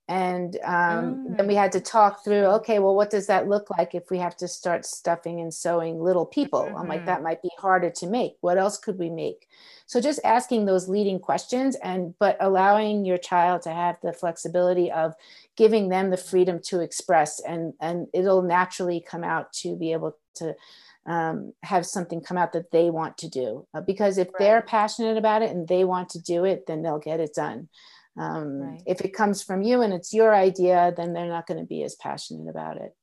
And 0.08 0.56
um, 0.62 1.26
mm. 1.26 1.36
then 1.36 1.48
we 1.48 1.56
had 1.56 1.72
to 1.72 1.80
talk 1.80 2.22
through 2.22 2.44
okay, 2.44 2.78
well, 2.78 2.94
what 2.94 3.10
does 3.10 3.26
that 3.26 3.48
look 3.48 3.70
like 3.70 3.94
if 3.94 4.10
we 4.10 4.18
have 4.18 4.36
to 4.36 4.46
start 4.46 4.86
stuffing 4.86 5.40
and 5.40 5.52
sewing 5.52 6.00
little 6.00 6.26
people? 6.26 6.62
Mm-hmm. 6.62 6.76
I'm 6.76 6.88
like, 6.88 7.00
mm-hmm. 7.00 7.06
that 7.06 7.22
might 7.22 7.42
be 7.42 7.50
harder 7.58 7.90
to 7.90 8.06
make. 8.06 8.36
What 8.40 8.56
else 8.56 8.78
could 8.78 8.98
we 8.98 9.10
make? 9.10 9.48
So 9.86 10.00
just 10.00 10.20
asking 10.24 10.66
those 10.66 10.88
leading 10.88 11.18
questions 11.18 11.76
and 11.76 12.14
but 12.18 12.36
allowing 12.40 13.04
your 13.04 13.18
child 13.18 13.62
to 13.62 13.70
have 13.70 13.96
the 14.02 14.12
flexibility 14.12 14.90
of 14.90 15.14
giving 15.56 15.88
them 15.88 16.10
the 16.10 16.16
freedom 16.16 16.60
to 16.64 16.80
express 16.80 17.40
and 17.40 17.74
and 17.80 18.08
it'll 18.12 18.42
naturally 18.42 19.00
come 19.00 19.24
out 19.24 19.52
to 19.54 19.76
be 19.76 19.92
able 19.92 20.16
to 20.34 20.54
um, 21.06 21.52
have 21.62 21.86
something 21.86 22.20
come 22.20 22.36
out 22.36 22.52
that 22.52 22.72
they 22.72 22.90
want 22.90 23.16
to 23.18 23.28
do 23.28 23.64
uh, 23.74 23.80
because 23.80 24.18
if 24.18 24.26
right. 24.26 24.34
they're 24.38 24.62
passionate 24.62 25.16
about 25.16 25.40
it 25.40 25.50
and 25.50 25.68
they 25.68 25.84
want 25.84 26.08
to 26.10 26.20
do 26.20 26.44
it 26.44 26.66
then 26.66 26.82
they'll 26.82 26.98
get 26.98 27.20
it 27.20 27.32
done 27.32 27.68
um, 28.18 28.60
right. 28.60 28.82
if 28.86 29.00
it 29.00 29.14
comes 29.14 29.42
from 29.42 29.62
you 29.62 29.82
and 29.82 29.92
it's 29.92 30.14
your 30.14 30.34
idea 30.34 30.92
then 30.96 31.12
they're 31.12 31.28
not 31.28 31.46
going 31.46 31.60
to 31.60 31.66
be 31.66 31.82
as 31.82 31.94
passionate 31.96 32.48
about 32.48 32.76
it. 32.76 32.94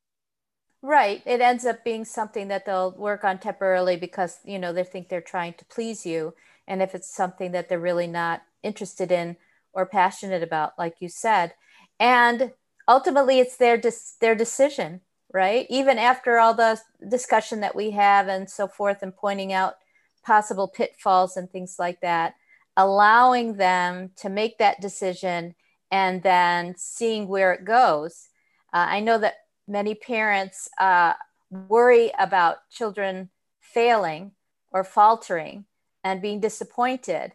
Right. 0.81 1.23
It 1.25 1.39
ends 1.39 1.65
up 1.65 1.85
being 1.85 2.03
something 2.03 2.49
that 2.49 2.65
they'll 2.65 2.91
work 2.97 3.23
on 3.23 3.39
temporarily 3.39 3.95
because 3.95 4.39
you 4.43 4.59
know 4.59 4.73
they 4.73 4.83
think 4.83 5.09
they're 5.09 5.21
trying 5.21 5.53
to 5.53 5.65
please 5.65 6.05
you. 6.05 6.33
And 6.67 6.81
if 6.81 6.95
it's 6.95 7.13
something 7.13 7.51
that 7.51 7.69
they're 7.69 7.79
really 7.79 8.07
not 8.07 8.41
interested 8.63 9.11
in 9.11 9.37
or 9.73 9.85
passionate 9.85 10.43
about 10.43 10.73
like 10.77 10.95
you 10.99 11.09
said 11.09 11.53
and 11.99 12.51
ultimately 12.87 13.39
it's 13.39 13.57
their 13.57 13.81
their 14.21 14.35
decision 14.35 15.01
right? 15.33 15.65
Even 15.69 15.97
after 15.97 16.37
all 16.37 16.53
the 16.53 16.79
discussion 17.09 17.61
that 17.61 17.75
we 17.75 17.91
have 17.91 18.27
and 18.27 18.49
so 18.49 18.67
forth 18.67 19.01
and 19.01 19.15
pointing 19.15 19.51
out 19.51 19.75
possible 20.23 20.67
pitfalls 20.67 21.35
and 21.35 21.49
things 21.51 21.75
like 21.79 21.99
that 22.01 22.35
allowing 22.77 23.55
them 23.55 24.11
to 24.17 24.29
make 24.29 24.57
that 24.57 24.81
decision 24.81 25.55
and 25.91 26.23
then 26.23 26.73
seeing 26.77 27.27
where 27.27 27.53
it 27.53 27.65
goes. 27.65 28.29
Uh, 28.73 28.87
i 28.89 28.99
know 28.99 29.17
that 29.17 29.35
many 29.67 29.95
parents 29.95 30.67
uh, 30.79 31.13
worry 31.49 32.11
about 32.19 32.57
children 32.71 33.29
failing 33.61 34.31
or 34.71 34.83
faltering 34.83 35.65
and 36.03 36.21
being 36.21 36.39
disappointed. 36.39 37.33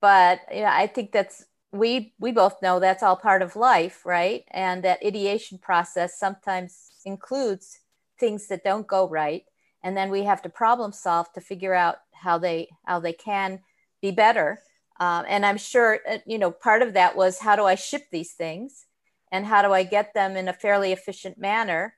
But 0.00 0.40
you 0.52 0.62
know, 0.62 0.70
i 0.70 0.86
think 0.86 1.12
that's 1.12 1.44
we 1.72 2.12
we 2.18 2.32
both 2.32 2.60
know 2.60 2.80
that's 2.80 3.02
all 3.02 3.16
part 3.16 3.42
of 3.42 3.56
life 3.56 4.04
right? 4.04 4.44
And 4.50 4.82
that 4.84 5.04
ideation 5.04 5.58
process 5.58 6.18
sometimes 6.18 6.90
includes 7.04 7.78
things 8.18 8.48
that 8.48 8.64
don't 8.64 8.86
go 8.86 9.08
right. 9.08 9.44
And 9.82 9.96
then 9.96 10.10
we 10.10 10.24
have 10.24 10.42
to 10.42 10.48
problem 10.48 10.92
solve 10.92 11.32
to 11.32 11.40
figure 11.40 11.74
out 11.74 11.96
how 12.12 12.38
they 12.38 12.68
how 12.84 13.00
they 13.00 13.12
can 13.12 13.60
be 14.00 14.10
better 14.10 14.60
um, 15.02 15.24
and 15.28 15.44
i'm 15.44 15.58
sure 15.58 16.00
uh, 16.08 16.18
you 16.26 16.38
know 16.38 16.50
part 16.50 16.82
of 16.82 16.94
that 16.94 17.16
was 17.16 17.38
how 17.38 17.56
do 17.56 17.64
i 17.64 17.74
ship 17.74 18.04
these 18.10 18.32
things 18.32 18.86
and 19.30 19.46
how 19.46 19.60
do 19.62 19.72
i 19.72 19.82
get 19.82 20.14
them 20.14 20.36
in 20.36 20.48
a 20.48 20.52
fairly 20.52 20.92
efficient 20.92 21.38
manner 21.38 21.96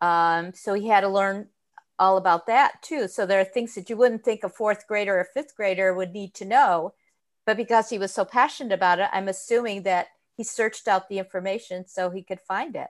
um, 0.00 0.52
so 0.54 0.74
he 0.74 0.88
had 0.88 1.00
to 1.00 1.08
learn 1.08 1.48
all 1.98 2.16
about 2.16 2.46
that 2.46 2.82
too 2.82 3.08
so 3.08 3.24
there 3.24 3.40
are 3.40 3.44
things 3.44 3.74
that 3.74 3.88
you 3.88 3.96
wouldn't 3.96 4.24
think 4.24 4.44
a 4.44 4.48
fourth 4.48 4.86
grader 4.86 5.18
or 5.18 5.28
fifth 5.32 5.56
grader 5.56 5.94
would 5.94 6.12
need 6.12 6.34
to 6.34 6.44
know 6.44 6.92
but 7.46 7.56
because 7.56 7.88
he 7.88 7.98
was 7.98 8.12
so 8.12 8.24
passionate 8.24 8.74
about 8.74 8.98
it, 8.98 9.08
I'm 9.12 9.28
assuming 9.28 9.84
that 9.84 10.08
he 10.36 10.42
searched 10.42 10.88
out 10.88 11.08
the 11.08 11.18
information 11.18 11.86
so 11.86 12.10
he 12.10 12.22
could 12.22 12.40
find 12.40 12.74
it. 12.76 12.88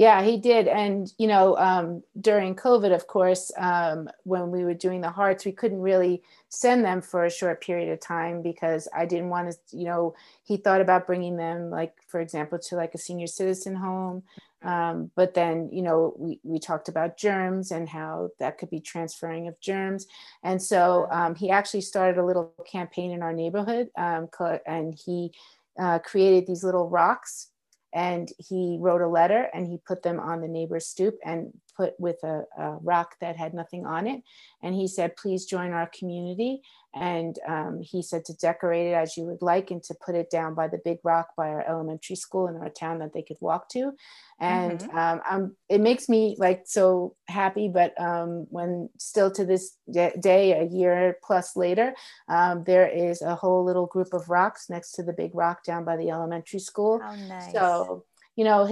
Yeah, 0.00 0.22
he 0.22 0.38
did. 0.38 0.66
And, 0.66 1.12
you 1.18 1.26
know, 1.26 1.58
um, 1.58 2.02
during 2.18 2.56
COVID, 2.56 2.90
of 2.94 3.06
course, 3.06 3.52
um, 3.58 4.08
when 4.22 4.50
we 4.50 4.64
were 4.64 4.72
doing 4.72 5.02
the 5.02 5.10
hearts, 5.10 5.44
we 5.44 5.52
couldn't 5.52 5.82
really 5.82 6.22
send 6.48 6.86
them 6.86 7.02
for 7.02 7.26
a 7.26 7.30
short 7.30 7.60
period 7.60 7.92
of 7.92 8.00
time 8.00 8.40
because 8.40 8.88
I 8.96 9.04
didn't 9.04 9.28
want 9.28 9.50
to, 9.50 9.76
you 9.76 9.84
know, 9.84 10.14
he 10.42 10.56
thought 10.56 10.80
about 10.80 11.06
bringing 11.06 11.36
them, 11.36 11.68
like, 11.68 11.92
for 12.08 12.18
example, 12.18 12.58
to 12.58 12.76
like 12.76 12.94
a 12.94 12.98
senior 12.98 13.26
citizen 13.26 13.76
home. 13.76 14.22
Um, 14.62 15.10
but 15.16 15.34
then, 15.34 15.68
you 15.70 15.82
know, 15.82 16.14
we, 16.16 16.40
we 16.44 16.58
talked 16.58 16.88
about 16.88 17.18
germs 17.18 17.70
and 17.70 17.86
how 17.86 18.30
that 18.38 18.56
could 18.56 18.70
be 18.70 18.80
transferring 18.80 19.48
of 19.48 19.60
germs. 19.60 20.06
And 20.42 20.62
so 20.62 21.08
um, 21.10 21.34
he 21.34 21.50
actually 21.50 21.82
started 21.82 22.18
a 22.18 22.24
little 22.24 22.54
campaign 22.64 23.10
in 23.10 23.22
our 23.22 23.34
neighborhood 23.34 23.90
um, 23.98 24.30
and 24.64 24.94
he 24.94 25.32
uh, 25.78 25.98
created 25.98 26.46
these 26.46 26.64
little 26.64 26.88
rocks 26.88 27.49
and 27.92 28.30
he 28.38 28.78
wrote 28.80 29.00
a 29.00 29.08
letter 29.08 29.48
and 29.52 29.66
he 29.66 29.78
put 29.78 30.02
them 30.02 30.20
on 30.20 30.40
the 30.40 30.48
neighbor's 30.48 30.86
stoop 30.86 31.18
and 31.24 31.52
put 31.80 31.98
with 31.98 32.22
a, 32.22 32.42
a 32.58 32.76
rock 32.82 33.16
that 33.20 33.36
had 33.36 33.54
nothing 33.54 33.86
on 33.86 34.06
it. 34.06 34.22
And 34.62 34.74
he 34.74 34.86
said 34.86 35.16
please 35.16 35.46
join 35.46 35.72
our 35.72 35.90
community. 35.98 36.62
And 36.92 37.38
um, 37.46 37.80
he 37.80 38.02
said 38.02 38.24
to 38.24 38.34
decorate 38.34 38.88
it 38.88 38.94
as 38.94 39.16
you 39.16 39.24
would 39.24 39.42
like 39.42 39.70
and 39.70 39.80
to 39.84 39.94
put 40.04 40.16
it 40.16 40.28
down 40.28 40.54
by 40.54 40.66
the 40.66 40.80
big 40.84 40.98
rock 41.04 41.28
by 41.36 41.48
our 41.48 41.64
elementary 41.66 42.16
school 42.16 42.48
in 42.48 42.56
our 42.56 42.68
town 42.68 42.98
that 42.98 43.12
they 43.12 43.22
could 43.22 43.36
walk 43.40 43.68
to. 43.70 43.92
And 44.40 44.80
mm-hmm. 44.80 44.98
um, 44.98 45.20
um, 45.30 45.56
it 45.68 45.80
makes 45.80 46.08
me 46.08 46.34
like 46.38 46.62
so 46.66 47.14
happy. 47.28 47.70
But 47.72 47.98
um, 48.00 48.48
when 48.50 48.90
still 48.98 49.30
to 49.32 49.44
this 49.44 49.76
day 49.88 50.52
a 50.52 50.64
year 50.64 51.16
plus 51.22 51.56
later 51.56 51.94
um, 52.28 52.64
there 52.64 52.88
is 52.88 53.22
a 53.22 53.36
whole 53.36 53.64
little 53.64 53.86
group 53.86 54.12
of 54.12 54.28
rocks 54.28 54.68
next 54.68 54.92
to 54.92 55.02
the 55.04 55.12
big 55.12 55.30
rock 55.34 55.64
down 55.64 55.84
by 55.84 55.96
the 55.96 56.10
elementary 56.10 56.60
school. 56.60 56.98
Nice. 56.98 57.52
so 57.52 58.04
you 58.36 58.44
know 58.44 58.64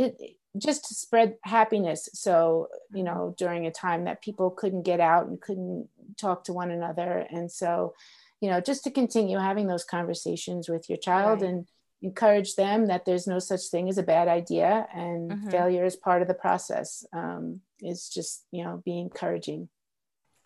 just 0.58 0.84
to 0.86 0.94
spread 0.94 1.36
happiness. 1.42 2.08
So 2.12 2.68
you 2.92 3.02
know 3.02 3.34
during 3.38 3.66
a 3.66 3.70
time 3.70 4.04
that 4.04 4.22
people 4.22 4.50
couldn't 4.50 4.82
get 4.82 5.00
out 5.00 5.26
and 5.26 5.40
couldn't 5.40 5.88
talk 6.16 6.44
to 6.44 6.52
one 6.52 6.70
another. 6.70 7.26
And 7.30 7.50
so 7.50 7.94
you 8.40 8.50
know 8.50 8.60
just 8.60 8.84
to 8.84 8.90
continue 8.90 9.38
having 9.38 9.66
those 9.66 9.84
conversations 9.84 10.68
with 10.68 10.88
your 10.88 10.98
child 10.98 11.42
right. 11.42 11.50
and 11.50 11.68
encourage 12.02 12.54
them 12.54 12.86
that 12.86 13.04
there's 13.04 13.26
no 13.26 13.38
such 13.38 13.62
thing 13.70 13.88
as 13.88 13.98
a 13.98 14.02
bad 14.04 14.28
idea 14.28 14.86
and 14.94 15.32
mm-hmm. 15.32 15.50
failure 15.50 15.84
is 15.84 15.96
part 15.96 16.22
of 16.22 16.28
the 16.28 16.34
process 16.34 17.04
um, 17.12 17.60
is 17.80 18.08
just 18.08 18.44
you 18.50 18.64
know 18.64 18.82
be 18.84 18.98
encouraging. 18.98 19.68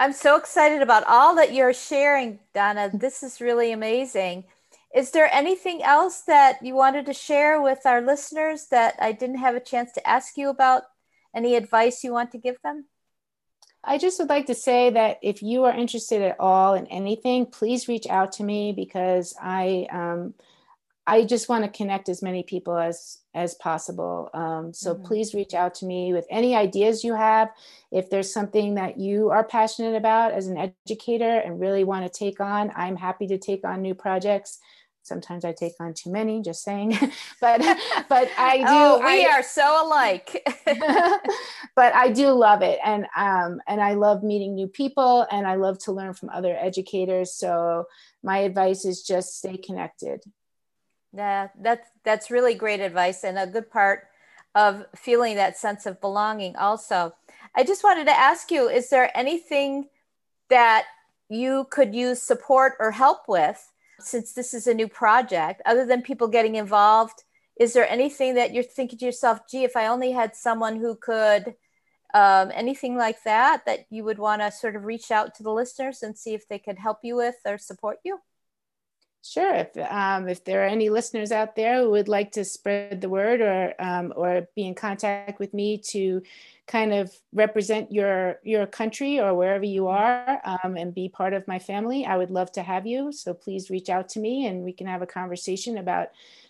I'm 0.00 0.12
so 0.12 0.36
excited 0.36 0.82
about 0.82 1.04
all 1.06 1.36
that 1.36 1.52
you're 1.52 1.72
sharing 1.72 2.40
donna. 2.54 2.90
This 2.92 3.22
is 3.22 3.40
really 3.40 3.70
amazing 3.70 4.44
is 4.94 5.10
there 5.10 5.32
anything 5.32 5.82
else 5.82 6.20
that 6.22 6.58
you 6.62 6.74
wanted 6.74 7.06
to 7.06 7.14
share 7.14 7.60
with 7.60 7.84
our 7.86 8.00
listeners 8.00 8.66
that 8.70 8.94
i 9.00 9.12
didn't 9.12 9.38
have 9.38 9.54
a 9.54 9.60
chance 9.60 9.92
to 9.92 10.06
ask 10.06 10.36
you 10.36 10.48
about 10.48 10.82
any 11.34 11.56
advice 11.56 12.04
you 12.04 12.12
want 12.12 12.30
to 12.30 12.38
give 12.38 12.56
them 12.62 12.84
I 13.84 13.98
just 13.98 14.18
would 14.20 14.28
like 14.28 14.46
to 14.46 14.54
say 14.54 14.90
that 14.90 15.18
if 15.22 15.42
you 15.42 15.64
are 15.64 15.74
interested 15.74 16.22
at 16.22 16.36
all 16.38 16.74
in 16.74 16.86
anything, 16.86 17.46
please 17.46 17.88
reach 17.88 18.06
out 18.06 18.30
to 18.32 18.44
me 18.44 18.72
because 18.72 19.34
I 19.42 19.88
um, 19.90 20.34
I 21.04 21.24
just 21.24 21.48
want 21.48 21.64
to 21.64 21.70
connect 21.70 22.08
as 22.08 22.22
many 22.22 22.44
people 22.44 22.78
as 22.78 23.18
as 23.34 23.54
possible. 23.56 24.30
Um, 24.34 24.72
so 24.72 24.94
mm-hmm. 24.94 25.04
please 25.04 25.34
reach 25.34 25.52
out 25.52 25.74
to 25.76 25.86
me 25.86 26.12
with 26.12 26.26
any 26.30 26.54
ideas 26.54 27.02
you 27.02 27.14
have. 27.14 27.50
If 27.90 28.08
there's 28.08 28.32
something 28.32 28.74
that 28.74 28.98
you 28.98 29.30
are 29.30 29.42
passionate 29.42 29.96
about 29.96 30.32
as 30.32 30.46
an 30.46 30.72
educator 30.86 31.38
and 31.38 31.60
really 31.60 31.82
want 31.82 32.04
to 32.04 32.18
take 32.18 32.40
on, 32.40 32.70
I'm 32.76 32.96
happy 32.96 33.26
to 33.28 33.38
take 33.38 33.64
on 33.64 33.82
new 33.82 33.94
projects. 33.94 34.60
Sometimes 35.02 35.44
I 35.44 35.52
take 35.52 35.74
on 35.80 35.94
too 35.94 36.10
many, 36.10 36.42
just 36.42 36.62
saying. 36.62 36.90
but 37.40 37.60
but 38.08 38.28
I 38.38 38.58
do. 38.58 38.64
Oh, 38.68 38.98
we 39.04 39.26
I, 39.26 39.30
are 39.32 39.42
so 39.42 39.86
alike. 39.86 40.42
but 41.76 41.94
I 41.94 42.10
do 42.10 42.30
love 42.30 42.62
it, 42.62 42.78
and 42.84 43.06
um 43.16 43.60
and 43.66 43.80
I 43.80 43.94
love 43.94 44.22
meeting 44.22 44.54
new 44.54 44.68
people, 44.68 45.26
and 45.30 45.46
I 45.46 45.56
love 45.56 45.78
to 45.80 45.92
learn 45.92 46.14
from 46.14 46.30
other 46.30 46.56
educators. 46.58 47.32
So 47.32 47.86
my 48.22 48.38
advice 48.38 48.84
is 48.84 49.02
just 49.02 49.38
stay 49.38 49.56
connected. 49.56 50.22
Yeah, 51.12 51.48
that's 51.60 51.88
that's 52.04 52.30
really 52.30 52.54
great 52.54 52.80
advice 52.80 53.24
and 53.24 53.38
a 53.38 53.46
good 53.46 53.70
part 53.70 54.08
of 54.54 54.86
feeling 54.94 55.36
that 55.36 55.56
sense 55.56 55.86
of 55.86 56.00
belonging 56.00 56.56
also. 56.56 57.14
I 57.54 57.64
just 57.64 57.84
wanted 57.84 58.04
to 58.06 58.18
ask 58.18 58.50
you, 58.50 58.68
is 58.68 58.88
there 58.88 59.16
anything 59.16 59.88
that 60.48 60.84
you 61.28 61.66
could 61.70 61.94
use 61.94 62.20
support 62.22 62.74
or 62.78 62.90
help 62.90 63.28
with 63.28 63.71
since 64.04 64.32
this 64.32 64.54
is 64.54 64.66
a 64.66 64.74
new 64.74 64.88
project 64.88 65.62
other 65.66 65.86
than 65.86 66.02
people 66.02 66.28
getting 66.28 66.56
involved? 66.56 67.24
Is 67.58 67.72
there 67.72 67.88
anything 67.88 68.34
that 68.34 68.52
you're 68.52 68.64
thinking 68.64 68.98
to 68.98 69.04
yourself, 69.06 69.40
gee, 69.50 69.64
if 69.64 69.76
I 69.76 69.86
only 69.86 70.12
had 70.12 70.34
someone 70.34 70.76
who 70.76 70.96
could 70.96 71.54
um, 72.14 72.50
anything 72.54 72.96
like 72.96 73.22
that 73.24 73.64
that 73.66 73.86
you 73.90 74.04
would 74.04 74.18
want 74.18 74.42
to 74.42 74.50
sort 74.50 74.76
of 74.76 74.84
reach 74.84 75.10
out 75.10 75.34
to 75.36 75.42
the 75.42 75.52
listeners 75.52 76.02
and 76.02 76.16
see 76.16 76.34
if 76.34 76.46
they 76.48 76.58
could 76.58 76.78
help 76.78 76.98
you 77.02 77.16
with 77.16 77.36
or 77.46 77.58
support 77.58 77.98
you? 78.04 78.18
Sure. 79.24 79.54
If 79.54 79.76
um, 79.88 80.28
if 80.28 80.44
there 80.44 80.64
are 80.64 80.66
any 80.66 80.90
listeners 80.90 81.30
out 81.30 81.54
there 81.54 81.80
who 81.80 81.90
would 81.90 82.08
like 82.08 82.32
to 82.32 82.44
spread 82.44 83.00
the 83.00 83.08
word 83.08 83.40
or 83.40 83.72
um, 83.78 84.12
or 84.16 84.48
be 84.56 84.66
in 84.66 84.74
contact 84.74 85.38
with 85.38 85.54
me 85.54 85.78
to 85.78 86.22
kind 86.66 86.92
of 86.92 87.14
represent 87.32 87.92
your 87.92 88.40
your 88.42 88.66
country 88.66 89.20
or 89.20 89.32
wherever 89.34 89.64
you 89.64 89.86
are 89.86 90.40
um, 90.44 90.76
and 90.76 90.92
be 90.92 91.08
part 91.08 91.34
of 91.34 91.46
my 91.46 91.60
family, 91.60 92.04
I 92.04 92.16
would 92.16 92.32
love 92.32 92.50
to 92.52 92.62
have 92.64 92.84
you. 92.84 93.12
So 93.12 93.32
please 93.32 93.70
reach 93.70 93.88
out 93.88 94.08
to 94.10 94.18
me 94.20 94.46
and 94.46 94.64
we 94.64 94.72
can 94.72 94.88
have 94.88 95.02
a 95.02 95.06
conversation 95.06 95.78
about 95.78 96.08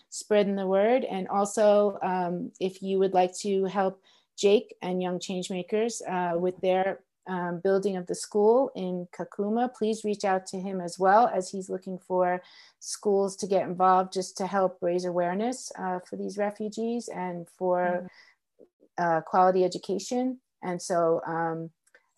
spreading 0.09 0.55
the 0.55 0.65
word. 0.67 1.03
And 1.05 1.27
also, 1.27 1.99
um, 2.01 2.51
if 2.59 2.81
you 2.81 2.97
would 2.97 3.13
like 3.13 3.35
to 3.39 3.65
help 3.65 4.01
Jake 4.35 4.75
and 4.81 4.99
Young 5.01 5.19
Changemakers 5.19 6.01
uh, 6.09 6.39
with 6.39 6.59
their 6.61 7.01
um, 7.27 7.59
building 7.63 7.95
of 7.95 8.07
the 8.07 8.15
school 8.15 8.71
in 8.75 9.07
Kakuma, 9.17 9.73
please 9.73 10.03
reach 10.03 10.25
out 10.25 10.45
to 10.47 10.59
him 10.59 10.81
as 10.81 10.99
well 10.99 11.27
as 11.33 11.49
he's 11.49 11.69
looking 11.69 11.97
for 11.97 12.41
schools 12.79 13.35
to 13.37 13.47
get 13.47 13.67
involved 13.67 14.13
just 14.13 14.37
to 14.37 14.47
help 14.47 14.77
raise 14.81 15.05
awareness 15.05 15.71
uh, 15.79 15.99
for 15.99 16.17
these 16.17 16.37
refugees 16.37 17.07
and 17.07 17.47
for 17.57 18.09
mm-hmm. 18.99 19.03
uh, 19.03 19.21
quality 19.21 19.63
education. 19.63 20.39
And 20.61 20.81
so, 20.81 21.21
um, 21.25 21.69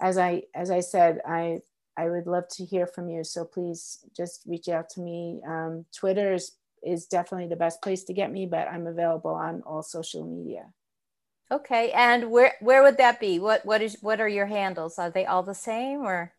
as 0.02 0.18
I 0.18 0.44
as 0.54 0.72
I 0.72 0.82
said, 0.82 1.22
I 1.26 1.62
I 1.98 2.10
would 2.10 2.28
love 2.28 2.48
to 2.50 2.66
hear 2.66 2.88
from 2.88 3.10
you. 3.10 3.24
So 3.24 3.46
please 3.46 4.06
just 4.16 4.44
reach 4.46 4.68
out 4.68 4.90
to 4.92 5.02
me. 5.02 5.42
Um, 5.48 5.86
Twitter 5.96 6.34
is, 6.34 6.52
is 6.84 7.06
definitely 7.06 7.48
the 7.48 7.56
best 7.56 7.82
place 7.82 8.04
to 8.06 8.14
get 8.14 8.32
me, 8.32 8.46
but 8.46 8.68
I'm 8.68 8.88
available 8.88 9.32
on 9.32 9.62
all 9.66 9.82
social 9.82 10.26
media. 10.26 10.66
Okay, 11.52 11.92
and 11.92 12.32
where 12.32 12.54
where 12.60 12.82
would 12.82 12.98
that 12.98 13.20
be? 13.20 13.38
What 13.40 13.66
what 13.66 13.82
is 13.82 13.98
what 14.02 14.20
are 14.20 14.28
your 14.28 14.48
handles? 14.48 14.98
Are 14.98 15.12
they 15.12 15.26
all 15.26 15.44
the 15.44 15.54
same 15.54 16.00
or? 16.00 16.34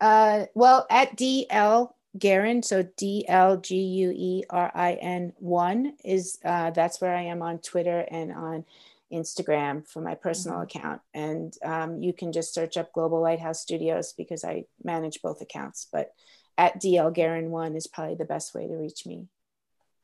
Uh, 0.00 0.46
well, 0.54 0.86
at 0.90 1.16
DL 1.16 1.92
Guerin, 2.18 2.62
so 2.62 2.86
D 2.96 3.24
L 3.26 3.56
G 3.56 3.76
U 3.76 4.12
E 4.14 4.44
R 4.50 4.70
I 4.74 4.94
N 4.94 5.32
one 5.38 5.94
is 6.04 6.38
uh, 6.44 6.70
that's 6.70 7.00
where 7.00 7.16
I 7.16 7.22
am 7.22 7.40
on 7.40 7.60
Twitter 7.60 8.00
and 8.10 8.30
on 8.32 8.64
Instagram 9.10 9.88
for 9.88 10.02
my 10.02 10.14
personal 10.14 10.58
mm-hmm. 10.58 10.78
account, 10.78 11.00
and 11.14 11.54
um, 11.64 12.02
you 12.02 12.12
can 12.12 12.32
just 12.32 12.52
search 12.52 12.76
up 12.76 12.92
Global 12.92 13.22
Lighthouse 13.22 13.60
Studios 13.60 14.12
because 14.12 14.44
I 14.44 14.64
manage 14.84 15.22
both 15.22 15.40
accounts. 15.40 15.86
But 15.90 16.12
at 16.58 16.80
DL 16.80 17.14
Guerin 17.14 17.50
one 17.50 17.74
is 17.74 17.86
probably 17.86 18.16
the 18.16 18.26
best 18.26 18.54
way 18.54 18.66
to 18.66 18.74
reach 18.74 19.06
me. 19.06 19.28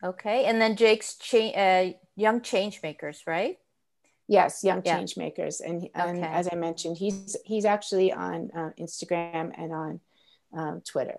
Okay, 0.02 0.46
and 0.46 0.58
then 0.58 0.76
Jake's 0.76 1.16
cha- 1.16 1.52
uh, 1.52 1.92
Young 2.16 2.40
Changemakers, 2.40 3.26
right? 3.26 3.58
Yes, 4.28 4.62
Young 4.62 4.82
yeah. 4.84 4.98
Change 4.98 5.16
Makers, 5.16 5.60
and, 5.60 5.88
and 5.94 6.18
okay. 6.18 6.26
as 6.26 6.48
I 6.52 6.54
mentioned, 6.54 6.98
he's 6.98 7.34
he's 7.46 7.64
actually 7.64 8.12
on 8.12 8.50
uh, 8.54 8.70
Instagram 8.78 9.52
and 9.56 9.72
on 9.72 10.00
um, 10.52 10.82
Twitter. 10.82 11.16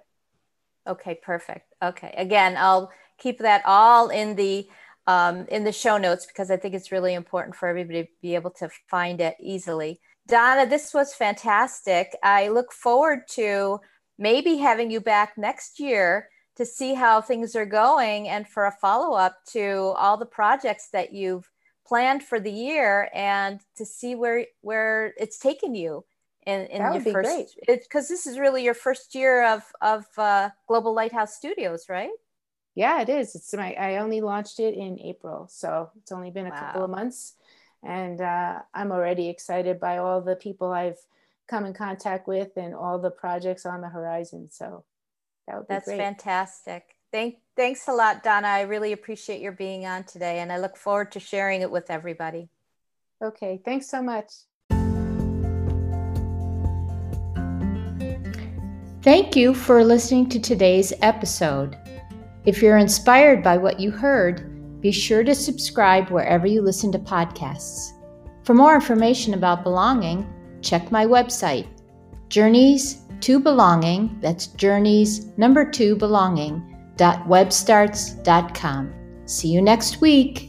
Okay, 0.87 1.19
perfect. 1.21 1.73
Okay, 1.81 2.13
again, 2.15 2.55
I'll 2.55 2.91
keep 3.17 3.39
that 3.39 3.63
all 3.65 4.09
in 4.09 4.35
the 4.35 4.67
um, 5.07 5.47
in 5.49 5.63
the 5.63 5.71
show 5.71 5.97
notes 5.97 6.27
because 6.27 6.51
I 6.51 6.57
think 6.57 6.75
it's 6.75 6.91
really 6.91 7.15
important 7.15 7.55
for 7.55 7.67
everybody 7.67 8.03
to 8.03 8.09
be 8.21 8.35
able 8.35 8.51
to 8.51 8.69
find 8.87 9.19
it 9.21 9.35
easily. 9.39 9.99
Donna, 10.27 10.67
this 10.67 10.93
was 10.93 11.15
fantastic. 11.15 12.15
I 12.21 12.49
look 12.49 12.71
forward 12.71 13.21
to 13.31 13.79
maybe 14.19 14.57
having 14.57 14.91
you 14.91 15.01
back 15.01 15.35
next 15.35 15.79
year 15.79 16.29
to 16.57 16.65
see 16.65 16.93
how 16.93 17.21
things 17.21 17.55
are 17.55 17.65
going 17.65 18.27
and 18.27 18.47
for 18.47 18.65
a 18.65 18.71
follow 18.71 19.15
up 19.15 19.37
to 19.53 19.93
all 19.97 20.17
the 20.17 20.25
projects 20.27 20.89
that 20.91 21.11
you've 21.11 21.49
planned 21.89 22.21
for 22.21 22.39
the 22.39 22.51
year 22.51 23.09
and 23.13 23.59
to 23.75 23.83
see 23.83 24.13
where 24.13 24.45
where 24.61 25.13
it's 25.17 25.39
taken 25.39 25.73
you 25.73 26.05
in, 26.45 26.67
in 26.67 26.79
that 26.79 26.93
would 26.93 27.03
your 27.03 27.23
first 27.23 27.59
because 27.65 28.07
this 28.07 28.27
is 28.27 28.37
really 28.37 28.63
your 28.63 28.75
first 28.75 29.15
year 29.15 29.43
of 29.43 29.63
of 29.81 30.05
uh, 30.17 30.49
global 30.67 30.93
lighthouse 30.93 31.35
studios 31.35 31.89
right? 31.89 32.11
Yeah 32.75 33.01
it 33.01 33.09
is. 33.09 33.35
It's 33.35 33.53
my 33.53 33.73
i 33.73 33.97
only 33.97 34.21
launched 34.21 34.59
it 34.59 34.75
in 34.75 34.99
april 34.99 35.47
so 35.49 35.89
it's 35.97 36.11
only 36.11 36.29
been 36.29 36.45
a 36.45 36.51
wow. 36.51 36.59
couple 36.59 36.83
of 36.83 36.91
months. 36.91 37.33
And 37.81 38.21
uh, 38.21 38.59
i'm 38.73 38.91
already 38.91 39.27
excited 39.29 39.79
by 39.79 39.97
all 39.97 40.21
the 40.21 40.35
people 40.35 40.71
i've 40.71 40.99
come 41.47 41.65
in 41.65 41.73
contact 41.73 42.27
with 42.27 42.51
and 42.55 42.75
all 42.75 42.99
the 42.99 43.09
projects 43.09 43.65
on 43.65 43.81
the 43.81 43.89
horizon 43.89 44.47
so 44.51 44.85
that 45.47 45.57
would 45.57 45.67
be 45.67 45.73
that's 45.73 45.87
great. 45.87 45.97
fantastic 45.97 46.98
Thank, 47.11 47.37
thanks 47.55 47.87
a 47.87 47.93
lot, 47.93 48.23
Donna. 48.23 48.47
I 48.47 48.61
really 48.61 48.93
appreciate 48.93 49.41
your 49.41 49.51
being 49.51 49.85
on 49.85 50.03
today, 50.03 50.39
and 50.39 50.51
I 50.51 50.59
look 50.59 50.77
forward 50.77 51.11
to 51.13 51.19
sharing 51.19 51.61
it 51.61 51.71
with 51.71 51.89
everybody. 51.89 52.49
Okay, 53.21 53.59
thanks 53.65 53.89
so 53.89 54.01
much. 54.01 54.31
Thank 59.01 59.35
you 59.35 59.53
for 59.53 59.83
listening 59.83 60.29
to 60.29 60.39
today's 60.39 60.93
episode. 61.01 61.77
If 62.45 62.61
you're 62.61 62.77
inspired 62.77 63.43
by 63.43 63.57
what 63.57 63.79
you 63.79 63.91
heard, 63.91 64.81
be 64.81 64.91
sure 64.91 65.23
to 65.23 65.33
subscribe 65.33 66.09
wherever 66.09 66.45
you 66.45 66.61
listen 66.61 66.91
to 66.91 66.99
podcasts. 66.99 67.93
For 68.43 68.53
more 68.53 68.75
information 68.75 69.33
about 69.33 69.63
belonging, 69.63 70.27
check 70.61 70.91
my 70.91 71.05
website, 71.05 71.67
Journeys 72.29 73.01
to 73.21 73.39
Belonging. 73.39 74.17
That's 74.21 74.47
Journeys 74.47 75.25
number 75.37 75.69
two 75.69 75.95
belonging 75.95 76.68
www.webstarts.com. 76.99 78.93
See 79.25 79.47
you 79.47 79.61
next 79.61 80.01
week. 80.01 80.48